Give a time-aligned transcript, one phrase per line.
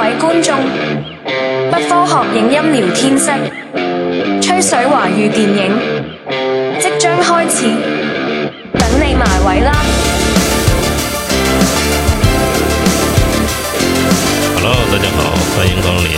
[0.00, 0.56] 位觀眾，
[1.70, 3.30] 不科學影音聊天室，
[4.40, 5.76] 吹水華語電影
[6.80, 7.66] 即將開始，
[8.78, 9.70] 等你埋位啦
[14.54, 15.18] ！Hello，大家好，
[15.54, 16.08] 歡迎光臨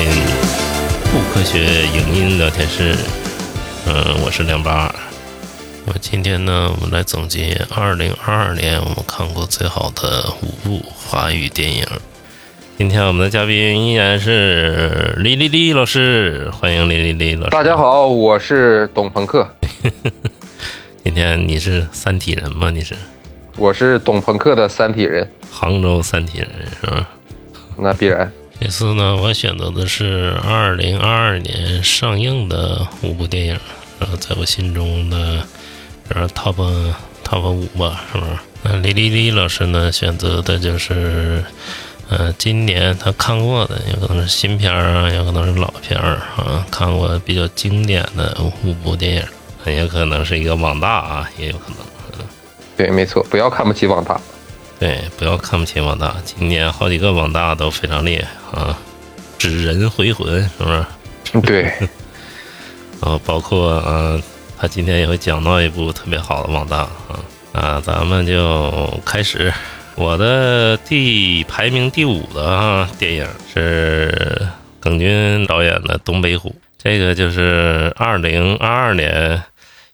[1.10, 2.94] 不科學影音聊天室。
[3.86, 4.94] 嗯，我是梁八。
[5.86, 11.84] 我今天呢，我們來總結二零二二年我們看過最好的五部華語電影。
[12.78, 17.50] 今天我们的嘉宾依然是李丽丽老师，欢迎李丽丽老师。
[17.50, 19.46] 大家好，我是董朋克。
[21.04, 22.70] 今天你是三体人吗？
[22.70, 22.94] 你是？
[23.56, 26.48] 我是董朋克的三体人，杭州三体人
[26.80, 27.08] 是吧？
[27.76, 28.32] 那必然。
[28.58, 33.58] 这次呢，我选择的是二零二二年上映的五部电影，
[34.00, 35.46] 然后在我心中的，
[36.08, 36.56] 呃，top
[37.22, 38.32] top 五吧，是不是？
[38.64, 41.44] 那李丽丽老师呢，选择的就是。
[42.12, 49.14] 呃，今年他看过的有可能是新片儿啊，有可能是老片儿啊，看过比较经典的五部电
[49.64, 51.78] 影，也可能是一个网大啊，也有可能。
[52.18, 52.24] 嗯，
[52.76, 54.20] 对，没错，不要看不起网大。
[54.78, 56.14] 对，不要看不起网大。
[56.22, 58.78] 今年好几个网大都非常厉害啊，
[59.38, 61.40] 纸人回魂是不是？
[61.40, 61.72] 對。
[63.00, 64.20] 呃， 包括呃，
[64.58, 67.16] 他今天也会讲到一部特别好的网大啊
[67.54, 69.50] 啊，咱们就开始。
[69.94, 74.48] 我的第排名第五的啊电影是
[74.80, 79.42] 耿军导演的《东北虎》，这个就是二零二二年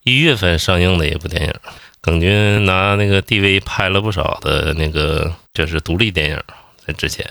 [0.05, 1.53] 一月份上映的一部电影。
[2.01, 6.41] 耿军拿那个 DV 拍了不少的那个就是独立电影，
[6.87, 7.27] 在之前，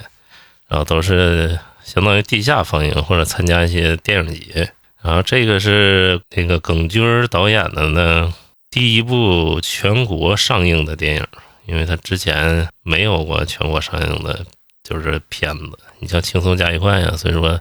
[0.68, 4.72] 然后都是相当于地下放映或者参加一些电影节。
[5.02, 8.34] 然后这个是那个耿军导演的呢
[8.70, 11.26] 第一部全国上映的电影。
[11.68, 14.46] 因为他之前没有过全国上映的，
[14.84, 15.78] 就是片子。
[16.00, 17.60] 你像《轻松加愉快》呀，所以说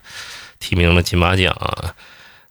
[0.61, 1.93] 提名了金马奖啊，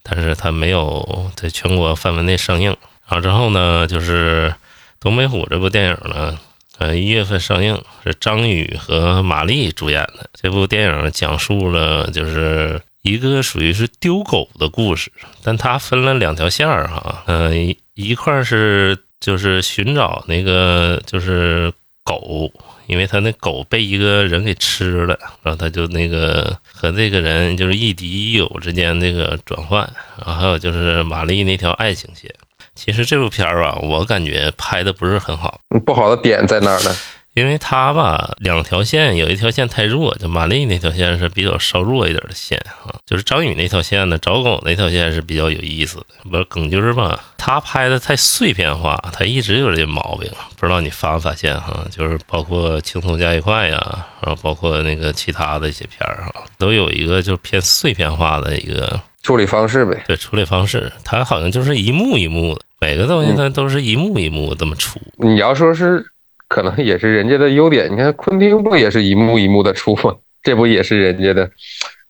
[0.03, 2.75] 但是他没有在全国范围内上映。
[3.07, 4.49] 然後之后呢，就是
[4.99, 6.37] 《东北虎》这部电影呢，
[6.77, 10.29] 呃，一月份上映，是张宇和马丽主演的。
[10.33, 15.09] 这部电影讲述了就是一个属于是丢狗的故事，
[15.41, 18.97] 但它分了兩條線兒哈，呃，一一塊是。
[19.19, 21.71] 就是寻找那个就是
[22.03, 22.51] 狗，
[22.87, 29.81] 因为他那狗被一个人给吃了，然后他就那个和这个人就是亦敌亦友之间那个转换，
[30.23, 32.33] 然后还有就是玛丽那条爱情线。
[32.75, 35.61] 其实这部片儿吧，我感觉拍的不是很好。
[35.85, 36.95] 不好的点在哪儿呢？
[37.35, 42.95] 因为他吧，两条线有一条线太弱，就马丽那条线是比较稍弱一点的线啊。
[43.05, 46.05] 就是张宇那条线呢，找狗那条线是比较有意思的。
[46.31, 47.21] 不是耿军吧？
[47.37, 50.31] 他拍的太碎片化，他一直有这毛病。
[50.57, 51.85] 不知道你发没发现哈？
[51.91, 60.01] 就是包括《轻松加一块》呀，然后包括那个其他的一些片兒哈，都有一个就偏碎片化的一个处理方式呗。
[60.07, 65.01] 对，处理方式，他好像就是一幕一幕的，每个东西他都是一幕一幕这么出。
[65.17, 66.05] 你要说是。
[66.47, 70.15] 可能也是人家的优点，你看昆汀不也是一幕一幕的出吗？
[70.43, 71.49] 这不也是人家的，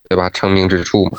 [0.08, 0.28] 对吧？
[0.30, 1.12] 成名之处嘛。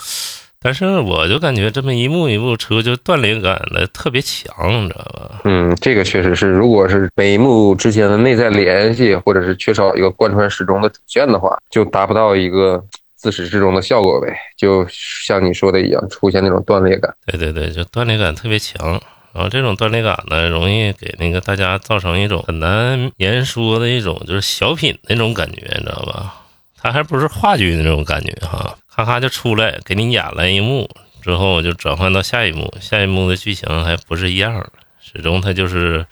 [0.60, 5.42] 但是我就感觉这么一幕一幕出，就断裂感的特别强，你知道吧？
[5.46, 12.84] 嗯，这个确实是，如果是每一幕之间的内在联系，或者是缺少一个贯穿始终的主线的话，就达不到一个
[13.16, 14.36] 自始至终的效果呗。
[14.58, 17.14] 就像你说的一样，出现那种断裂感。
[17.26, 19.02] 对对对，就断裂感特別強。
[19.34, 26.34] 然后这种断裂感呢，容易给那个大家造成一种很难言说的一种就是小品那种感觉，你知道吧？
[26.80, 30.90] 它还不是话剧那种感觉哈，咔咔就出来给你演了一幕
[31.22, 34.72] 之后就转换到下一幕，下一幕的剧情还不是一样的，
[35.02, 36.06] 始终它就是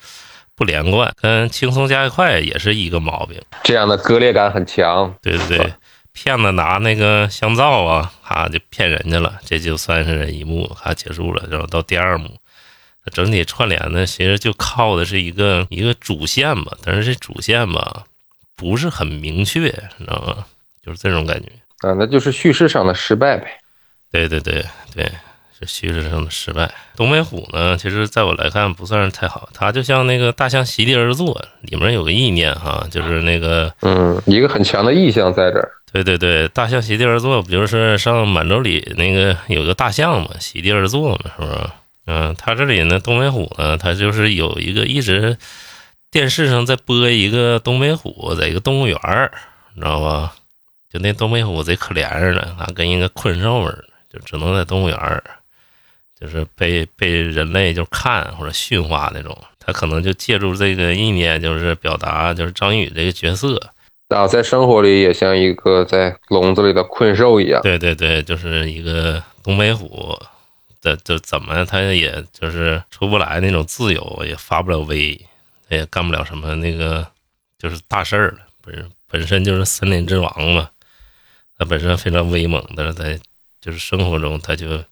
[0.54, 3.40] 不连贯，跟轻松加愉快也是一个毛病。
[3.62, 5.72] 这样的割裂感很强，对对对。
[6.12, 12.30] 骗子拿那个香皂啊，哈就骗人家了，这就算是一幕，哈结束了，然后到第二幕。
[13.12, 18.04] 整体串联呢，其实就靠的是一个一个主线吧，但是这主线吧
[18.56, 19.60] 不是很明确，
[19.98, 20.44] 你知道吗？
[20.84, 21.48] 就是这种感觉
[21.86, 23.58] 啊，那就是叙事上的失败呗。
[24.12, 24.64] 对对对
[24.94, 25.04] 对，
[25.58, 26.72] 是叙事上的失败。
[26.94, 35.70] 东北虎呢，其实在我来看不算是太好，它就像那个大象席地而坐，里面有个意念哈，就是那个嗯，一个很强的意象在这儿。
[35.92, 41.70] 对对对，大象席地而坐，不就是上满洲里那个有个大象嘛，席地而坐嘛，是不是？
[42.06, 45.36] 嗯，他这里呢，东北虎呢，他就是有一个一直
[46.10, 49.32] 电视上在播一个东北虎，在一个动物园儿，
[49.74, 50.34] 你知道吧？
[50.92, 55.22] 就那东北虎贼可怜似的，他跟一个困兽似的，就只能在动物园儿，
[56.18, 59.36] 就是被被人类就看或者驯化那种。
[59.58, 63.60] 他可能就借助这个意念，就是表达就是张宇这个角色，
[64.10, 67.60] 啊，在生活里也像一个在笼子里的困兽一样。
[67.62, 70.16] 对对对，就是一个东北虎，
[70.86, 75.20] 这这怎么他也就是出不来那种自由，也发不了威，
[75.68, 77.04] 他也干不了什么那个
[77.58, 78.38] 就是大事儿了。
[78.62, 80.70] 不是本身就是森林之王嘛，
[81.58, 83.18] 他本身非常威猛，但是在
[83.60, 84.84] 就是生活中他就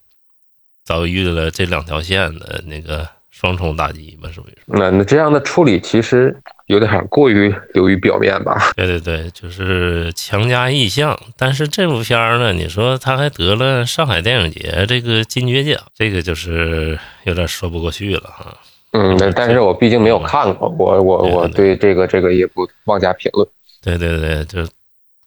[0.83, 4.63] 遭遇了这两条线的那个双重打击吧，属于是。
[4.65, 8.73] 那那这样的处理其实有点过于流于表面吧？
[8.75, 11.19] 对对对，就是强加意象。
[11.37, 18.57] 但是这部片儿呢，你说他还得了上海电影节这个金爵奖，这个就是有点说不过去了哈。
[18.93, 23.47] 嗯，但但是我毕竟没有看过，我我我对这个这个也不妄加评论。
[23.83, 24.67] 对对对，就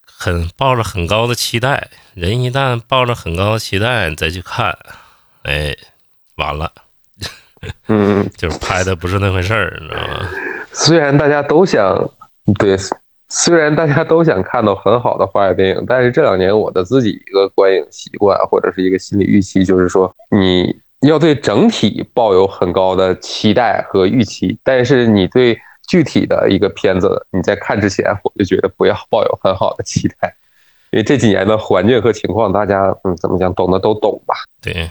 [0.03, 4.77] 很抱着很高的期待，人一旦抱着很高的期待再去看，
[5.43, 5.73] 哎，
[6.35, 6.69] 完了，
[7.87, 10.29] 嗯， 就是拍的不是那回事儿，你知道吗？
[10.71, 12.09] 虽然大家都想
[12.57, 12.77] 对，
[13.27, 30.35] 虽然大家都想看到很好的华语电影，但是这两年我的自己一个观影习惯或者是一个心理预期，就是说你要对整体抱有很高的期待和预期，但是你对具体的一个片子，你在看之前，我就觉得不要抱有很好的期待，
[30.91, 34.35] 因为这几年的环境和情况，大家嗯怎么讲，懂的都懂吧？
[34.61, 34.89] 对，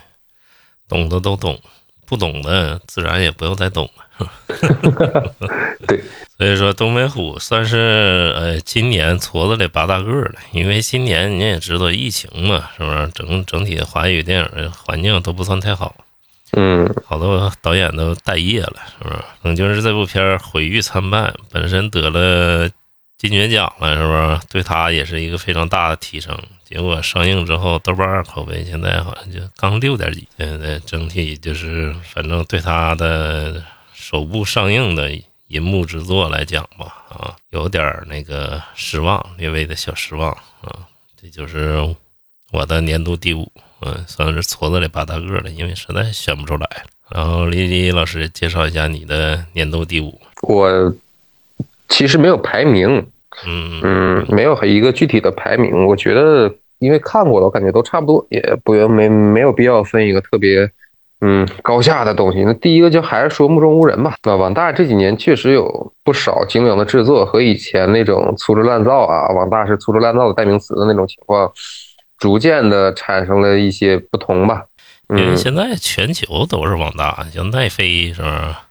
[0.88, 1.58] 懂的都懂，
[2.06, 4.04] 不懂的自然也不用再懂了。
[5.86, 6.02] 对，
[6.36, 13.08] 所以说东北虎算是呃今年矬子里拔大个儿了，因为今年你也知道疫情嘛，是不是？
[13.14, 15.94] 整整体华语电影的环境都不算太好。
[16.52, 19.16] 嗯，好多导演都待业了，是不是？
[19.42, 22.68] 等就是这部片儿毁誉参半，本身得了
[23.18, 24.40] 金爵奖了，是不是？
[24.48, 26.34] 对他也是一个非常大的提升。
[26.64, 30.26] 结果上映之后，豆瓣口碑现在好像就刚六点几。
[30.38, 33.62] 现在整体就是，反正对他的
[34.10, 35.10] 首部上映的
[35.48, 40.32] 银幕之作来讲吧，啊，有点儿那个失望，略微的小失望
[40.62, 40.88] 啊。
[41.20, 41.76] 这就是
[42.50, 43.46] 我的年度第五。
[43.82, 46.66] 嗯，算是矬子里拔大个了，因为实在选不出来。
[47.10, 50.18] 然后李李老师介绍一下你的年度第五。
[50.40, 50.90] 我
[51.90, 52.88] 其实没有排名，
[53.44, 55.84] 嗯嗯，没有一个具体的排名。
[55.84, 60.66] 我觉得，因为看过了，我感觉都差不多，也不没没有必要分一个特别
[61.20, 62.42] 嗯高下的东西。
[62.44, 64.14] 那第一个就还是说目中无人吧。
[64.24, 71.50] 那网大这几年确实有不少精良的制作，和以前那种粗制滥造啊，网大是粗制滥造的代名词的那种情况。
[72.18, 74.64] 逐渐的产生了一些不同吧，
[75.10, 78.64] 因为嗯，现在全球都是网大，像奈飞是吧？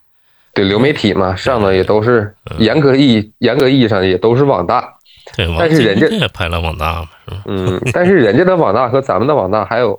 [0.54, 4.96] 对流媒体嘛，上的也都是严格意义严格意义上也都是网大，
[5.38, 7.42] 对，但是人家也拍了网大嘛，是吧？
[7.46, 9.98] 嗯，但是人家的网大和咱们的网大还有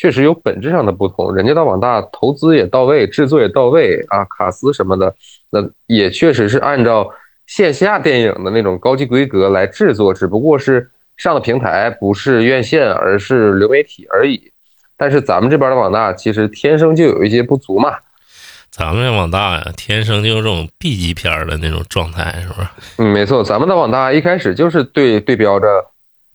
[0.00, 5.14] 确实有本质上的不同，人家的网大投资也到位，制作也到位啊，卡斯什么的，
[5.50, 7.12] 那也确实是按照
[7.46, 10.88] 线下电影的那种高级规格来制作，只不过是。
[11.16, 14.50] 上的平台不是院线，而是流媒体而已。
[14.96, 17.94] 但是咱们这边的网大其实天生就有一些不足嘛。
[18.70, 22.68] 咱们这网大呀，天生就有这种 B 级片的那种状态，是不是？
[22.96, 25.66] 嗯，没错，咱们的网大一开始就是对对标着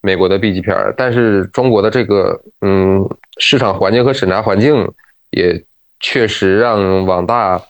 [0.02, 4.92] 美国的 B 级片，但是中国的这个嗯市场环境和审查环境
[5.30, 5.64] 也
[6.00, 7.62] 确实让网大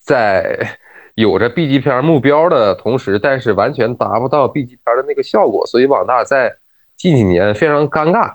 [0.00, 0.78] 在。
[1.16, 6.54] 有着 B 级片目标的同时，但是完全达不到 B 级片的那个效果，所以网大在
[6.94, 8.34] 近几年非常尴尬。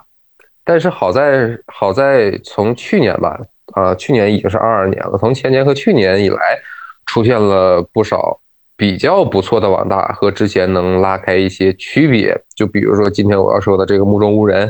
[0.64, 3.40] 但是好在好在从去年吧，
[3.74, 6.58] 啊，去年已经是二二年了，从前年和去年以来，
[7.06, 8.40] 出现了不少
[8.76, 12.36] 比较不错的网大，和之前能拉开一些区别。
[12.56, 14.68] 就比如说今天我要说的这个《目中无人》，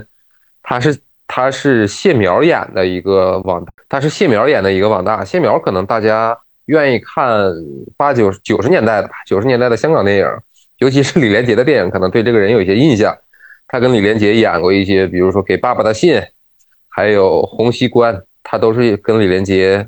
[0.63, 0.95] 它是
[1.35, 5.25] 它是谢苗演的一个网，他是谢苗演的一个网大。
[5.25, 6.39] 谢苗可能大家。
[6.67, 7.53] 愿意看
[7.97, 10.27] 八九九十年代的吧，九十年代的香港电影，
[10.79, 13.17] 尤其是李连杰的电影，可能对这个人有一些印象。
[13.67, 16.15] 他跟李连杰演过一些，比如说《给爸爸的信》，
[16.89, 19.87] 还有《洪熙官》，他都是跟李连杰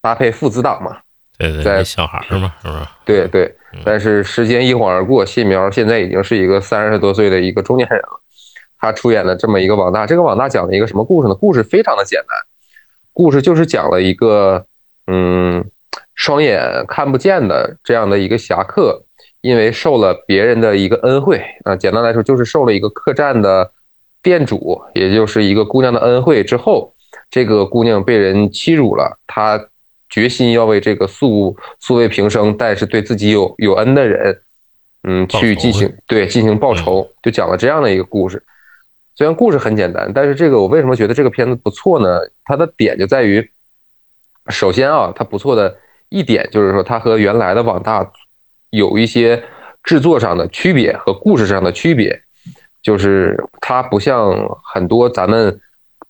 [0.00, 0.98] 搭配父子档嘛。
[1.36, 2.80] 对对，在小孩嘛，是不是？
[3.04, 3.52] 对对。
[3.84, 8.20] 但是时间一晃而过，谢苗现在已经是一个三十多岁的一个中年人了。
[8.84, 11.34] 他出演了这么一个网大，这个网大讲了一个什么故事呢？
[11.34, 12.36] 故事非常的简单，
[13.12, 14.66] 故事就是讲了一个
[15.06, 15.64] 嗯。
[16.16, 19.02] 双眼看不见的这样的一个侠客，
[19.40, 23.72] 因为受了别人的一个恩惠啊，简单来说就是受了一个客栈的
[24.22, 26.94] 店主，也就是一个姑娘的恩惠之后，
[27.28, 29.60] 这个姑娘被人欺辱了，她
[30.08, 34.40] 决心要为这个素素未平生但是对自己有有恩的人，
[35.02, 38.40] 嗯，去进行对进行报仇，就讲了这样的一个故事。
[39.14, 42.20] 虽然故事很简单，但是这个我为什么觉得这个片子不错呢？
[42.44, 43.50] 它的点就在于，
[44.48, 45.76] 首先啊，它不错的。
[46.10, 48.08] 一点就是说，它和原来的网大
[48.70, 49.42] 有一些
[49.82, 52.22] 制作上的区别和故事上的区别，
[52.82, 55.60] 就是它不像很多咱们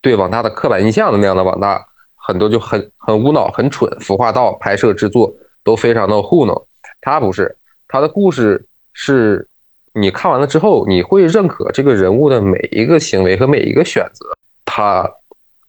[0.03, 1.83] 对网大的刻板印象的那样的网大，
[2.17, 5.33] 很多就很很无脑、很蠢，服化道、拍摄、制作
[5.63, 6.67] 都非常的糊弄。
[7.01, 7.57] 它不是，
[7.89, 9.49] 它的故事是
[9.95, 14.27] 你看完了之后，你会认可这个人物的每一个行为和每一个选择。
[14.65, 15.11] 他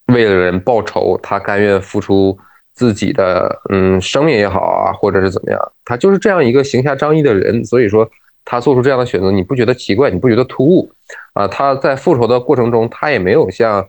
[0.07, 2.37] 为了人报仇，他甘愿付出。
[2.77, 8.05] 自己的嗯生命也好啊，或者是怎么样，他就是这样一个行侠仗义的人，所以说
[8.43, 10.11] 他做出这样的选择，你不觉得奇怪？
[10.11, 10.91] 你不觉得突兀
[11.31, 11.47] 啊？
[11.47, 13.87] 他在复仇的过程中，他也没有像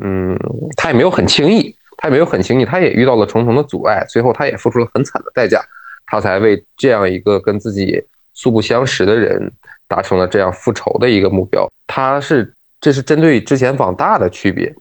[0.00, 0.36] 嗯，
[0.76, 5.64] 他也没有很轻易，他也没有很轻易，他也遇到了重重的阻碍，最后他也付出了很惨的代价，
[6.06, 8.02] 他才为这样一个跟自己
[8.36, 9.50] 素不相识的人
[9.88, 11.68] 达成了这样复仇的一个目标。
[11.88, 14.72] 他是这是针对之前网大的区别。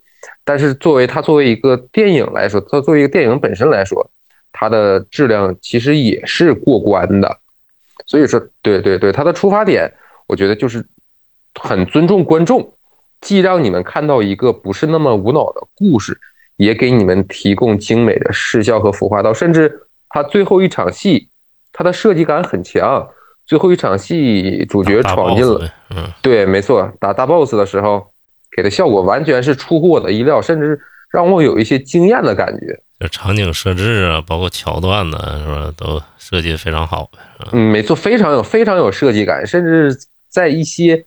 [0.44, 4.08] 但是作为他作为一个电影来说，他作为一个电影本身来说，
[4.52, 7.40] 它的质量其实也是过关的。
[8.06, 9.92] 所以说，对对对，它的出发点，
[10.28, 10.86] 我觉得就是
[11.60, 12.74] 很尊重观众，
[13.22, 16.18] 既让你们看到一个不是那么无脑的故事，
[16.58, 19.34] 也给你们提供精美的视效和服化道。
[19.34, 21.30] 甚至它最后一场戏，
[21.72, 23.08] 它的设计感很强。
[23.46, 28.08] 最后一场戏，主角闯进了，嗯，对，没错，打大 boss 的时候。
[28.56, 30.80] 给的效果完全是出乎我的意料，甚至
[31.12, 32.80] 让我有一些惊艳的感觉。
[33.02, 37.12] 这场景设置啊，包括桥段呢，是吧，都设计非常好。
[37.52, 39.94] 嗯，没错，非常有非常有设计感，甚至
[40.30, 41.04] 在一些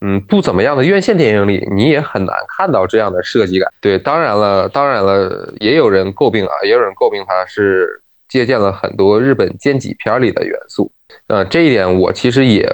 [0.00, 3.72] 嗯不怎么样的院线电影里，你也很难看到这样的设计感。
[3.80, 10.90] 对，当然了，当然了，也有人诟病啊，也有人诟病它是借鉴了很多日本剑戟片里的元素。
[11.26, 12.66] 呃，这一点我其实也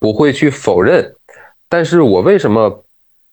[0.00, 1.14] 不会去否认，
[1.68, 2.82] 但是我为什么？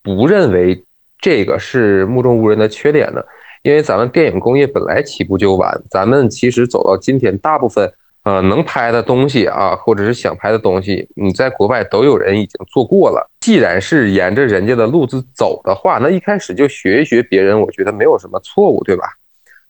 [0.03, 0.81] 不认为
[1.19, 3.21] 这个是目中无人的缺点呢？
[3.61, 7.91] 因为咱们电影工业本来起步就晚，咱们其实走到今天，大部分
[8.23, 13.29] 呃能拍的东西啊，或者是想拍的东西，你在国外都有人已经做过了。
[13.41, 19.03] 既然是沿着人家的路子走的话，那一开始就学一学别人，我觉得没有什么错误，对吧？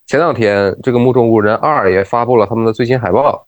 [0.07, 3.45] 前两天这个目中无人二也发布了他们的最新海报，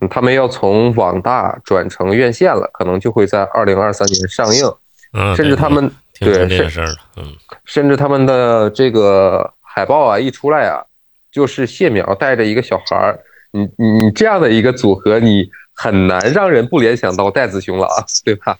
[0.00, 4.64] 嗯，他们要从网大转成院线了，可能就会在二零二三年上映，
[5.12, 5.90] 嗯，甚至他们。
[6.18, 7.30] 对，这个事儿嗯，
[7.66, 10.82] 甚至他们的这个海报啊一出来啊，
[11.30, 18.56] 就是谢苗带着一个小孩儿，你你这样的一个组合，你很难让人不联想到戴子雄了啊，对吧？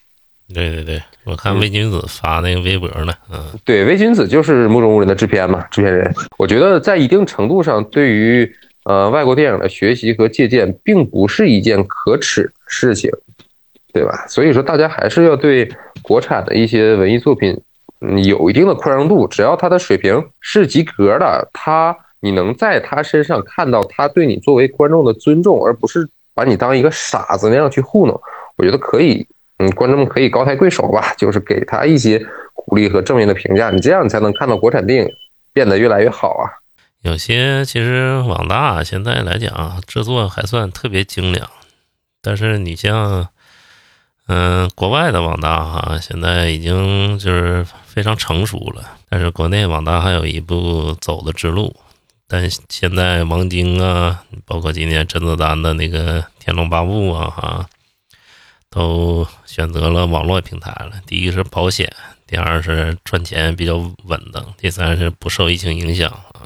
[0.54, 8.50] 对对对，我看魏君子发那个微博呢，嗯，对，魏君子就是目中无人的制片嘛，制片人，我觉得在一定程度上，对于
[8.84, 13.10] 呃外国电影的学习和借鉴，并不是一件可耻的事情。
[13.92, 14.26] 对吧？
[14.28, 15.66] 所以说，大家还是要对
[16.02, 17.58] 国产的一些文艺作品，
[18.02, 19.26] 嗯，有一定的宽容度。
[19.26, 28.20] 只要他的水平是及格的，他你能在他身上看到他对你作为观众的尊重，而不是把你当一个傻子那样去糊弄。
[28.58, 29.26] 我觉得可以，
[29.58, 33.70] 嗯，观众们可以高抬贵手吧，就是给他一些鼓励和正面的评价。
[33.70, 35.10] 你这样，你才能看到国产电影
[35.52, 36.50] 变得越来越好啊。
[37.02, 41.48] 有些其实网大现在来讲制作还算特别精良，
[42.22, 43.28] 但是你像。
[44.28, 48.82] 嗯，国外的网大哈，现在已经就是非常成熟了。
[49.08, 51.76] 但是国内网大还有一步走的之路。
[52.26, 57.68] 但现在王晶啊，包括今年甄子丹的那个《天龙八部》啊，哈，
[58.76, 60.92] 都选择了网络平台了。
[61.06, 61.90] 第一是保险，
[62.26, 66.44] 第二是赚钱比较稳当，第三是不受疫情影响啊。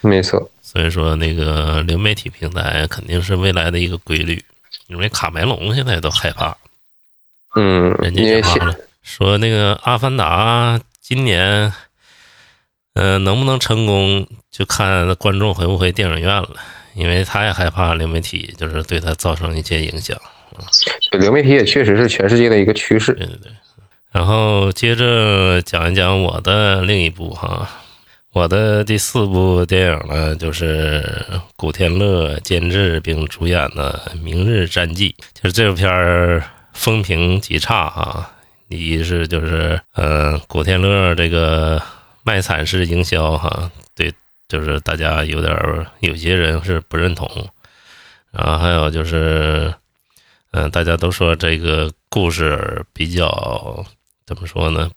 [0.00, 0.48] 没错。
[0.62, 4.44] 所以说，那个流媒体平台肯定是未来的一个规律。
[4.86, 6.56] 因为卡梅隆现在都害怕。
[7.56, 11.72] 嗯，人家讲了，说那个《阿凡达》今年，
[12.94, 16.54] 嗯，能不能成功，就看观众回不回电影院了。
[16.94, 20.16] 因为他也害怕流媒体，就是对他造成一些影响。
[21.18, 23.12] 流媒体也确实是全世界的一个趋势。
[23.14, 23.52] 对对对。
[24.12, 27.68] 然后接着讲一讲我的另一部哈，
[28.32, 31.24] 我的第四部电影呢，就是
[31.56, 36.42] 古天乐监制并主演的《明日战记》，就是这部片儿。
[36.78, 38.30] 风评极差哈，
[38.68, 41.80] 一是就是呃古天乐这个
[42.22, 44.12] 卖惨式营销哈，对，
[44.46, 45.56] 就是大家有点
[46.00, 47.26] 有些人是不认同，
[48.30, 49.72] 然后还有就是
[50.56, 53.84] 嗯大家都说这个故事比较
[54.24, 54.90] 怎么说呢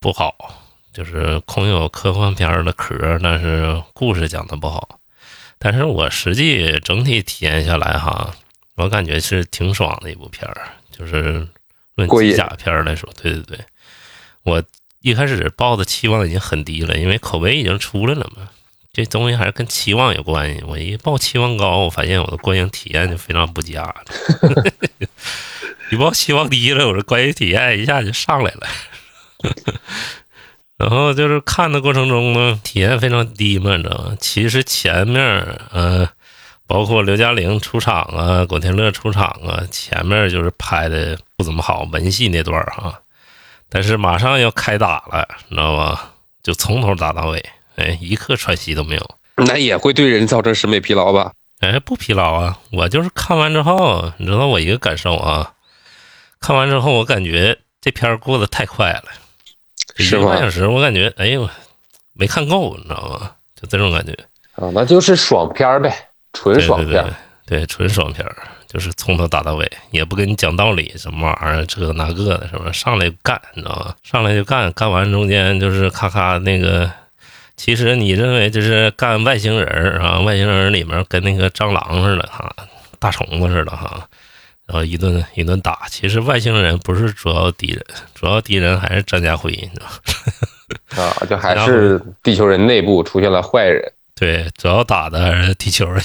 [0.00, 0.34] 不好，
[0.90, 4.98] 就是空有科幻片的壳，但是故事讲的不好，
[5.58, 8.34] 但是我实际整体体验下来哈，
[8.76, 10.72] 我感觉是挺爽的一部片儿。
[10.90, 11.46] 就是
[11.94, 13.58] 论机甲片来说，对对对，
[14.44, 14.62] 我
[15.00, 18.48] 一开始抱的期望已经很低了，因为口碑已经出来了嘛。
[18.92, 20.62] 这东西还是跟期望有关系。
[20.66, 23.94] 我一报期望高，我发现我的观影体验就非常不佳。
[25.90, 28.66] 一报期望低了，我这观影体验一下就上来了。
[30.76, 34.16] 然后就是看的过程中呢，体验非常低嘛，你知道吗？
[34.20, 35.22] 其实前面，
[35.70, 36.06] 呃，
[36.66, 43.00] 包括刘嘉玲出场啊，古天乐出场啊，前面就是拍的不怎么好，文戏那段哈。
[43.70, 45.98] 但是马上要开打了，你知道吗？
[46.42, 47.42] 就从头打到尾，
[47.76, 49.10] 哎，一刻喘息都没有。
[49.36, 51.32] 那也会对人造成审美疲劳吧？
[51.60, 52.58] 哎，不疲劳啊！
[52.70, 55.52] 我就是看完之后，你知道我一个感受啊，
[56.40, 59.04] 看完之后我感觉这片儿过得太快了。
[59.96, 60.50] 一是吗个半小？
[60.50, 61.48] 时，我感觉哎呦，
[62.14, 63.30] 没看够，你知道吗？
[63.60, 64.12] 就这种感觉。
[64.56, 65.94] 啊，那就是爽片儿呗，
[66.32, 67.14] 纯爽片儿。
[67.46, 68.36] 对，纯爽片儿，
[68.66, 72.72] 就是从头打到尾，也不跟你讲道理，什么玩意儿，这个那个的，什么？
[72.72, 73.94] 上来就干，你知道吗？
[74.02, 76.90] 上来就干，干完中间就是咔咔那个。
[77.62, 82.52] 其实你认为就是干外星人儿啊，外星人里面跟那个蟑螂似的哈，
[82.98, 84.04] 大虫子似的哈，
[84.66, 85.86] 然后一顿一顿打。
[85.88, 87.84] 其实外星人不是主要敌人，
[88.16, 89.86] 主要敌人还是张家辉，你知道
[90.96, 91.04] 吗？
[91.20, 93.80] 啊，就还是地球人内部出现了坏人。
[94.16, 96.02] 对，主要打的还是地球人，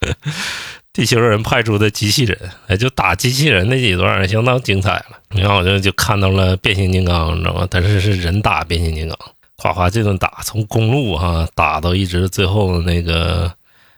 [0.90, 5.18] 地球人派出的机器人，哎，就打机器人那几段相当精彩了。
[5.32, 7.68] 你看我就就看到了变形金刚，你知道吗？
[7.70, 9.18] 但是是人打变形金刚，
[9.64, 13.50] 夸夸这顿打，从公路哈打到一直最后那个，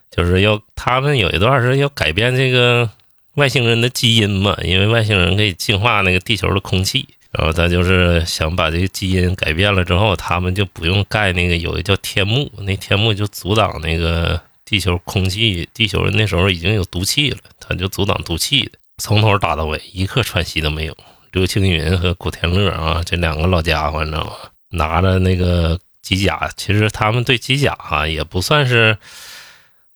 [0.09, 2.89] 就是要他们有一段是要改变这个
[3.33, 7.05] 外星人的基因嘛，因为外星人可以净化那个地球的空气。
[7.33, 15.67] 然后他就是想把这个基因改变了之后，他们就不用盖那个有一个叫天幕，那天幕就阻挡那个地球空气。
[15.73, 18.71] 地球那时候已经有毒气了，他就阻挡毒气的，
[19.03, 20.95] 从头打到尾，一刻喘息都没有。
[21.33, 24.31] 刘青云和古天乐啊，这两个老家伙，你知道吗？
[24.69, 28.97] 拿着那个机甲，其实他们对机甲哈、也不算是，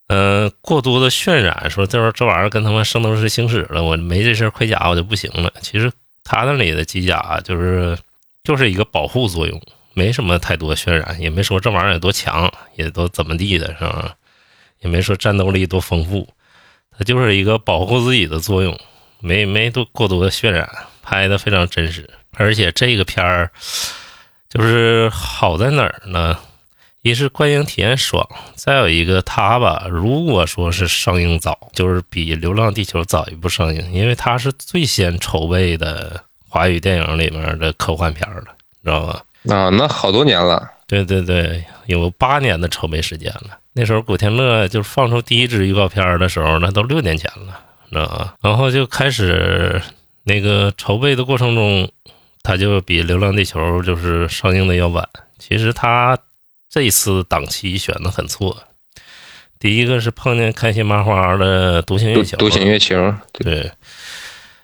[0.07, 5.51] 呃，过多的渲染，说这玩意儿这玩意儿跟他们圣斗士星矢了，我没这身盔甲我就不行了。
[5.61, 5.91] 其实
[6.23, 7.97] 他那里的机甲就是
[8.43, 9.61] 就是一个保护作用，
[9.93, 14.15] 没什么太多渲染，也没说这玩意儿有多强，也都怎么地的，是吧？
[14.81, 16.27] 也没说战斗力多丰富，
[16.97, 18.77] 它就是一个保护自己的作用，
[19.19, 20.67] 没没多过多的渲染，
[21.03, 22.09] 拍的非常真实。
[22.33, 23.51] 而且这个片儿
[24.51, 26.37] 就是好在哪儿呢？
[27.03, 38.43] 一是观影体验爽，再有一个它吧，如果说是上映早，就是比《流浪地球》早一步上映，因为它是最先筹备的华语电影里面的科幻片了，
[38.81, 39.23] 你知道吧？
[39.49, 40.69] 啊，那好多年了。
[40.85, 43.57] 对对对，有八年的筹备时间了。
[43.73, 47.57] 那时候古天乐就放出第一支预告片的时候，那都六年前了，
[47.89, 48.35] 知道吧？
[48.43, 49.81] 然后就开始
[50.25, 51.89] 那个筹备的过程中，
[52.43, 55.07] 他就比《流浪地球》就是上映的要晚。
[55.37, 56.17] 其实他
[56.69, 58.63] 这次档期选的很错，
[59.59, 63.71] 第一个是碰见开心麻花的《独行月球》，独独行月球，对，对，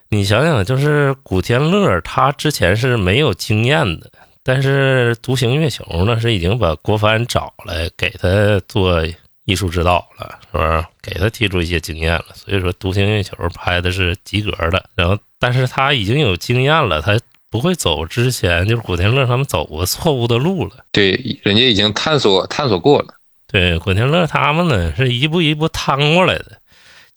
[0.09, 4.09] 你想想，就是古天乐他之前是没有经验的，
[4.43, 9.03] 但是《独行月球》呢是已经把郭帆找来给他做
[9.45, 10.85] 艺术指导了，是不是？
[11.01, 14.89] 给他提出一些经验了，所以说《独行月球》拍的是及格的。
[14.95, 17.19] 然后，但是他已经有经验了，他
[17.57, 20.85] 不会走之前就是古天乐他们走过错误的路了。
[20.91, 23.15] 对，人家已经探索探索过了。
[23.47, 26.61] 对，古天乐他们呢是一步一步趟过来的，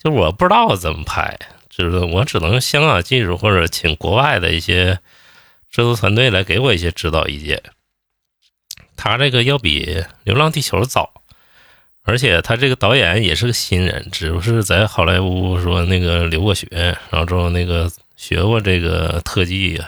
[0.03, 4.98] 就我不知道怎么拍，只能我只能用香港技术或者请国外的一些
[5.70, 7.62] 制作团队来给我一些指导意见。
[8.96, 9.85] 他这个要比
[10.24, 11.22] 《流浪地球》早，
[12.03, 16.66] 而且他这个导演也是个新人，只不是在好莱坞说那个留过学，
[17.11, 19.83] 然后之后那个学过这个特技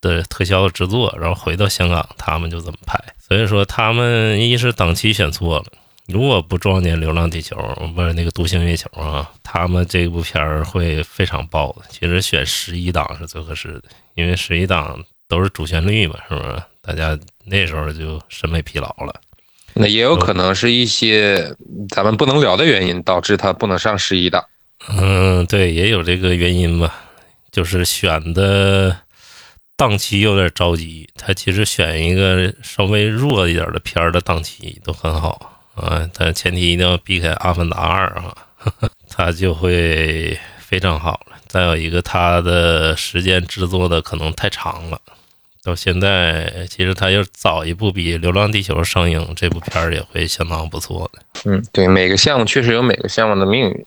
[0.00, 2.98] 的特效制作，然后回到香港，他们就怎么拍。
[3.18, 5.64] 所以说，他们一是档期选错了。
[6.06, 7.56] 如果不撞见《流浪地球》
[7.94, 11.82] 不是那个《独行月球》啊，他们这部片儿会非常爆的。
[11.88, 16.62] 其实选十一档是最合适的，因为十一档都是主旋律嘛，是不是？
[16.80, 19.20] 大家那时候就审美疲劳了。
[19.74, 21.52] 那也有可能是一些
[21.88, 24.44] 咱们不能聊的原因，导致他不能上十一档。
[24.88, 26.94] 嗯，对，也有这个原因吧，
[27.50, 28.96] 就是选的
[29.76, 31.08] 档期有点着急。
[31.16, 38.34] 他其实选一个稍微弱一点的片儿的档期都很好啊，但前提一定要避开《阿凡达二》啊，
[39.10, 41.36] 他就会非常好了。
[41.46, 45.00] 再有一个，他的时间制作的可能太长了。
[45.62, 51.22] 到现在，其实他要早一步比《流浪地球》上映，这部片儿也会相当不错的。
[51.44, 53.86] 嗯，对，每个项目确实有每个项目的命运。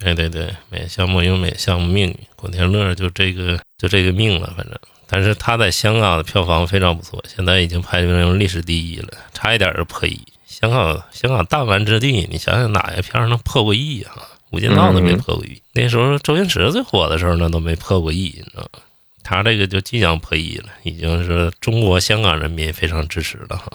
[0.00, 4.76] 对对对，每个项目有每个项目命运，古天乐就这个就这个命了，反正。
[5.14, 10.18] 但是他在香港的票房非常不错，现在已经排名历史第一了，差一点就破亿。
[10.46, 14.12] 香港香港弹丸之地，你想想哪个片儿能破过亿啊？
[14.48, 18.80] 无间道都没破过亿，那时候周星驰最火的时候，那都没破过亿，你知道吗？
[19.22, 23.70] 他这个就即将破亿了，已经是中国香港人民非常支持了哈，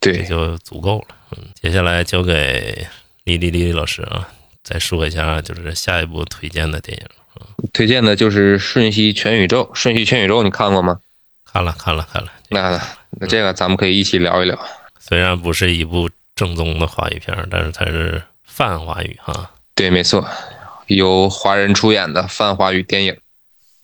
[0.00, 1.14] 这对，就足够了。
[1.32, 2.86] 嗯，接下来交给
[3.24, 4.26] 李李李老师啊，
[4.62, 7.06] 再说一下就是下一部推荐的电影。
[7.72, 9.62] 推荐的就是《瞬息全宇宙》。
[9.74, 11.00] 《瞬息全宇宙》你看过吗？
[11.44, 12.80] 看了看了看了，那
[13.18, 14.58] 那这个咱们可以一起聊一聊。
[14.98, 19.50] 虽然不是一部正宗的华语片，但是它是泛华语哈。
[19.74, 20.28] 对，没错，
[20.88, 23.16] 由华人出演的泛华语电影。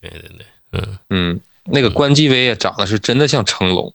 [0.02, 3.94] 对对对，嗯，嗯，那个关继威也，长得是真的像成龙。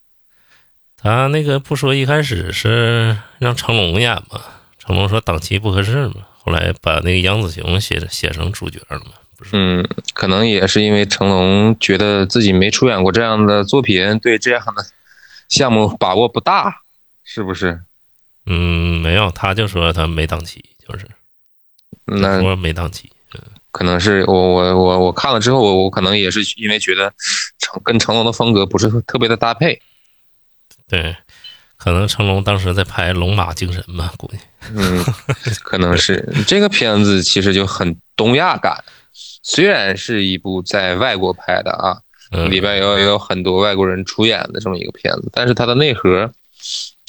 [0.97, 4.41] 他那个不说一开始是让成龙演嘛，
[4.79, 9.18] 成龙说档期不合适嘛，后来把那个杨紫琼写写成主角了嘛，不是？
[9.51, 14.85] 嗯，可能也是因为成龙觉得自己没出演过这样的作品，对这样的
[15.47, 16.81] 项目把握不大，
[17.23, 17.79] 是不是？
[18.45, 21.07] 嗯，没有，他就说他没档期，就是
[22.05, 23.11] 那说没档期。
[23.71, 27.13] 可能是我我我我看了之后，我我可能也是因为觉得
[27.59, 29.79] 成跟成龙的风格不是特别的搭配。
[30.87, 31.15] 对，
[31.77, 34.39] 可能成龙当时在拍《龙马精神》吧，估计。
[34.73, 35.05] 嗯，
[35.61, 38.83] 可能是这个片子其实就很东亚感，
[39.49, 41.97] 虽然是一部在外国拍的啊，
[42.31, 46.31] 嗯，里边有也有很多外国人出演的这么一个片子，但是它的内核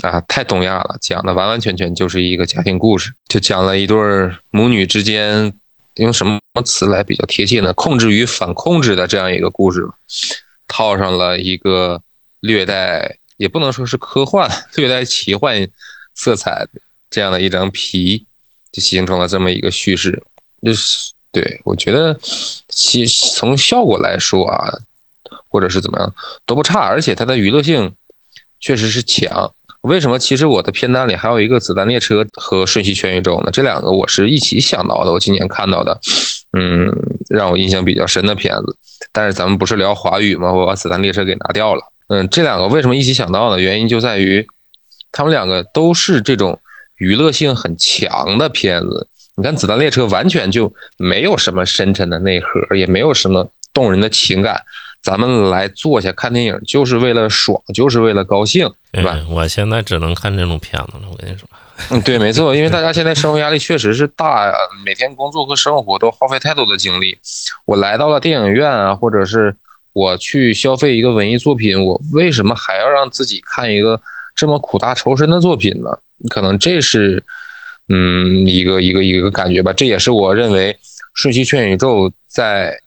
[0.02, 5.52] 啊太东亚了，讲的完完全全就是一个家庭故事，就讲了一对儿母女之间
[5.96, 7.74] 用什么词来比较贴切呢？
[7.74, 9.86] 控制与反控制的这样一个故事，
[10.66, 12.00] 套上了一个
[12.40, 15.68] 略带也不能说是科幻，略带奇幻
[16.14, 18.24] 色彩的这样的一张皮，
[18.72, 20.22] 就形成了这么一个叙事。
[20.62, 22.18] 就是对我觉得，
[22.68, 24.72] 其从效果来说啊，
[25.48, 26.14] 或者是怎么样
[26.44, 27.92] 都不差，而且它的娱乐性
[28.58, 29.52] 确实是强。
[29.82, 30.18] 为什么？
[30.18, 35.12] 其实我的片单里还有一个《子弹列车》和《瞬息全宇宙》呢，这两个我是一起想到的。
[35.12, 35.98] 我今年看到的，
[36.52, 36.92] 嗯，
[37.30, 38.76] 让我印象比较深的片子。
[39.10, 40.52] 但是咱们不是聊华语吗？
[40.52, 41.82] 我把《子弹列车》给拿掉了。
[42.08, 43.58] 嗯，这两个为什么一起想到呢？
[43.58, 44.46] 原因就在于，
[45.12, 46.60] 他们两个都是这种
[46.98, 49.06] 娱乐性很强的片子。
[49.36, 54.62] 你看《子弹列车》完全就没有什么深沉的内核，也没有什么动人的情感。
[55.02, 59.18] 咱们来坐下看电影，就是为了爽，就是为了高兴，对吧？
[59.30, 61.08] 我现在只能看这种片子了。
[61.10, 61.48] 我跟你说，
[61.88, 64.52] 嗯，对，没错，因为大家 现在生活压力确实是大呀，
[64.84, 67.16] 每天工作和生活都耗费太多的精力。
[67.64, 69.56] 我来到了电影院啊，或者是
[69.94, 73.98] 我去消费一个文艺作品，我为什么还要让自己看一个
[74.36, 75.88] 这么苦大仇深的作品呢？
[76.28, 77.24] 可能这是，
[77.90, 79.72] 嗯，一个一个一个感觉吧。
[79.74, 80.72] 这也是我认为
[81.12, 82.80] 《瞬息全宇宙》在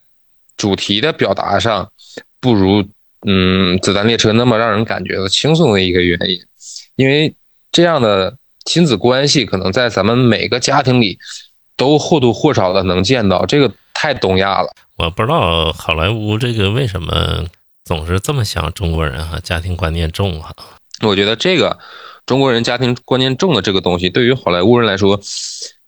[0.57, 1.91] 主题的表达上。
[2.39, 2.83] 不如
[3.25, 6.37] 嗯，子弹列车那么让人感觉到轻松的一个原因，
[6.97, 7.33] 因为
[7.71, 8.35] 这样的
[8.65, 11.17] 亲子关系可能在咱们每个家庭里
[11.77, 14.67] 都或多或少的能见到，这个太东亚了。
[14.97, 17.45] 我不知道好莱坞这个为什么
[17.85, 20.53] 总是这么想中国人哈，家庭观念重哈。
[21.01, 21.79] 我觉得这个
[22.25, 25.19] 中国人家庭观念重的这个东西，对于好莱坞人来说，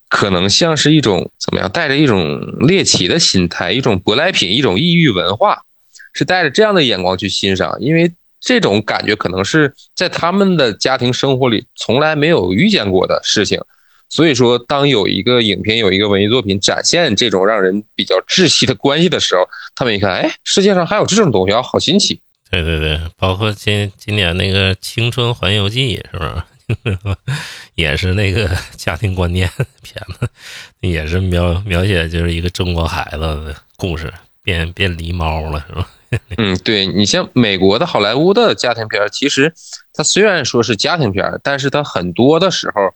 [0.10, 5.62] 可能像是一种怎么样，带着一种猎奇的心态，一种舶来品，一种异域文化。
[6.18, 13.60] 是带着这样的眼光去欣赏，因为这种感觉可能是在他们的家庭生活里从来没有遇见过的事情。
[14.08, 19.42] 所以说，当有一个影片、有一个文艺作品展现这种让人比较窒息的关系的时候，
[19.76, 22.22] 他们一看，哎，世界上还有这种东西啊，好新奇。
[22.52, 26.44] 对对对，包括今今年那个《青春环游记》，是不是？
[27.76, 29.48] 也是那个家庭观念
[29.84, 30.28] 片子，
[30.80, 34.12] 也是描描写就是一个中国孩子的故事，
[34.44, 35.90] 变变狸猫了，是吧？
[36.38, 39.54] 嗯，对你像美国的好莱坞的家庭片，其实
[39.94, 42.94] 它虽然说是家庭片，但是它很多的时候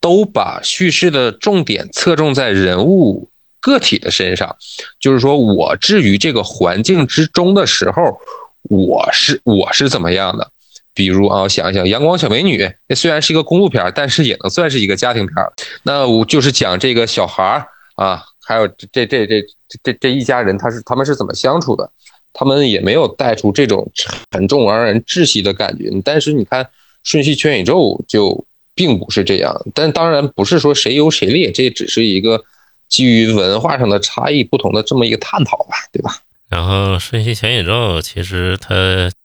[0.00, 3.28] 都把叙事的重点侧重在人物
[3.60, 4.56] 个体的身上，
[5.00, 8.18] 就是说我置于这个环境之中的时候，
[8.68, 10.50] 我是我是怎么样的？
[10.94, 15.36] 比如啊，我想一想《阳光小美女》，那虽然是一个公路片，但是也能算是一个家庭片。
[15.82, 19.46] 那我就是讲这个小孩儿啊，还有这这这这
[19.82, 21.90] 这这一家人，他是他们是怎么相处的？
[22.32, 23.90] 他们也没有带出这种
[24.30, 26.64] 沉重而让人窒息的感觉，但是你看
[27.02, 27.74] 《瞬息全宇宙》
[28.08, 29.54] 就并不是这样。
[29.74, 32.42] 但当然不是说谁优谁劣，这只是一个
[32.88, 36.16] 基于文化上的差异不同的这么一个探讨吧，对吧？
[36.48, 38.74] 然后《瞬息全宇宙》其实它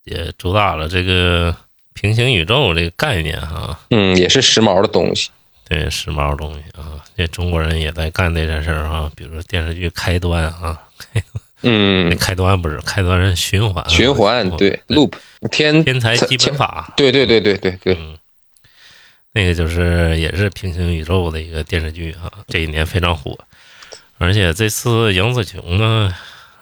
[0.04, 1.56] 也主打了这个
[1.94, 5.30] 平行宇宙这个概念哈，嗯，也是时髦的东西，
[5.68, 10.80] 对，时髦的东西啊，这中国人也在干这件事儿哈，比如说电视剧《开端》啊。
[11.64, 15.14] 嗯， 开端不是开端是循环，循环对 loop
[15.52, 17.96] 天天才基本法，对对对对对对。
[18.00, 18.18] 嗯，
[19.34, 23.38] 那个就是也是平行宇宙的一个电视剧啊，这一年非常火，
[24.18, 26.12] 而且这次杨紫琼呢，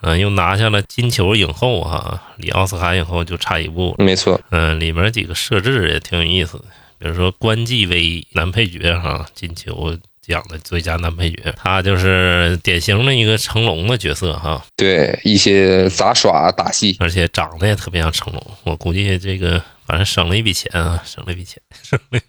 [0.02, 3.94] 嗯、又拿下了金球影后哈、离奥斯卡影后就差一步。
[3.98, 6.64] 没错，嗯、里面几个设置也挺有意思的，
[6.98, 22.20] 比如说关继威男配角哈、金球奖的最佳男配角，他就是典型的一个成龙的角色哈、对一些杂耍打戏，而且长得也特别像成龙，我估计这个反正省了一笔钱啊，省了一笔钱，省 了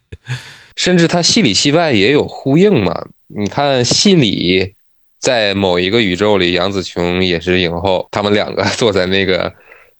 [0.77, 3.07] 甚至他戏里戏外也有呼应嘛。
[3.27, 4.73] 你看戏里，
[5.21, 9.53] 在某一个宇宙里，杨紫琼也是影后，他们两个 坐在那个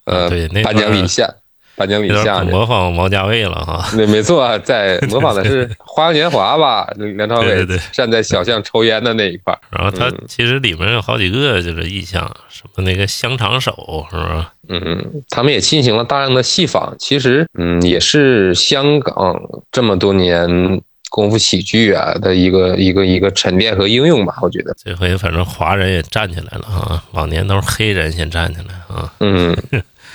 [0.06, 1.30] 呃啊对那颁奖礼下，
[1.76, 3.88] 颁奖礼下模仿王家卫了哈。
[3.96, 6.92] 对，没错，在 模仿的是《花样年华》吧？
[7.16, 9.60] 梁朝伟站在小巷抽烟的那一块儿。
[9.70, 14.54] 然后他嗯其实里面有好几个就是意象，什么那个香肠手是吧？
[14.70, 19.40] 嗯，他们也进行了大量的戏仿，其实，嗯，也是香港
[19.72, 20.82] 这么多年
[21.12, 24.74] 功夫喜剧啊的一个一个一个沉淀和应用吧，我觉得。
[24.82, 29.54] 这回反正华人也站起来了啊，往年都是黑人先站起来啊，嗯，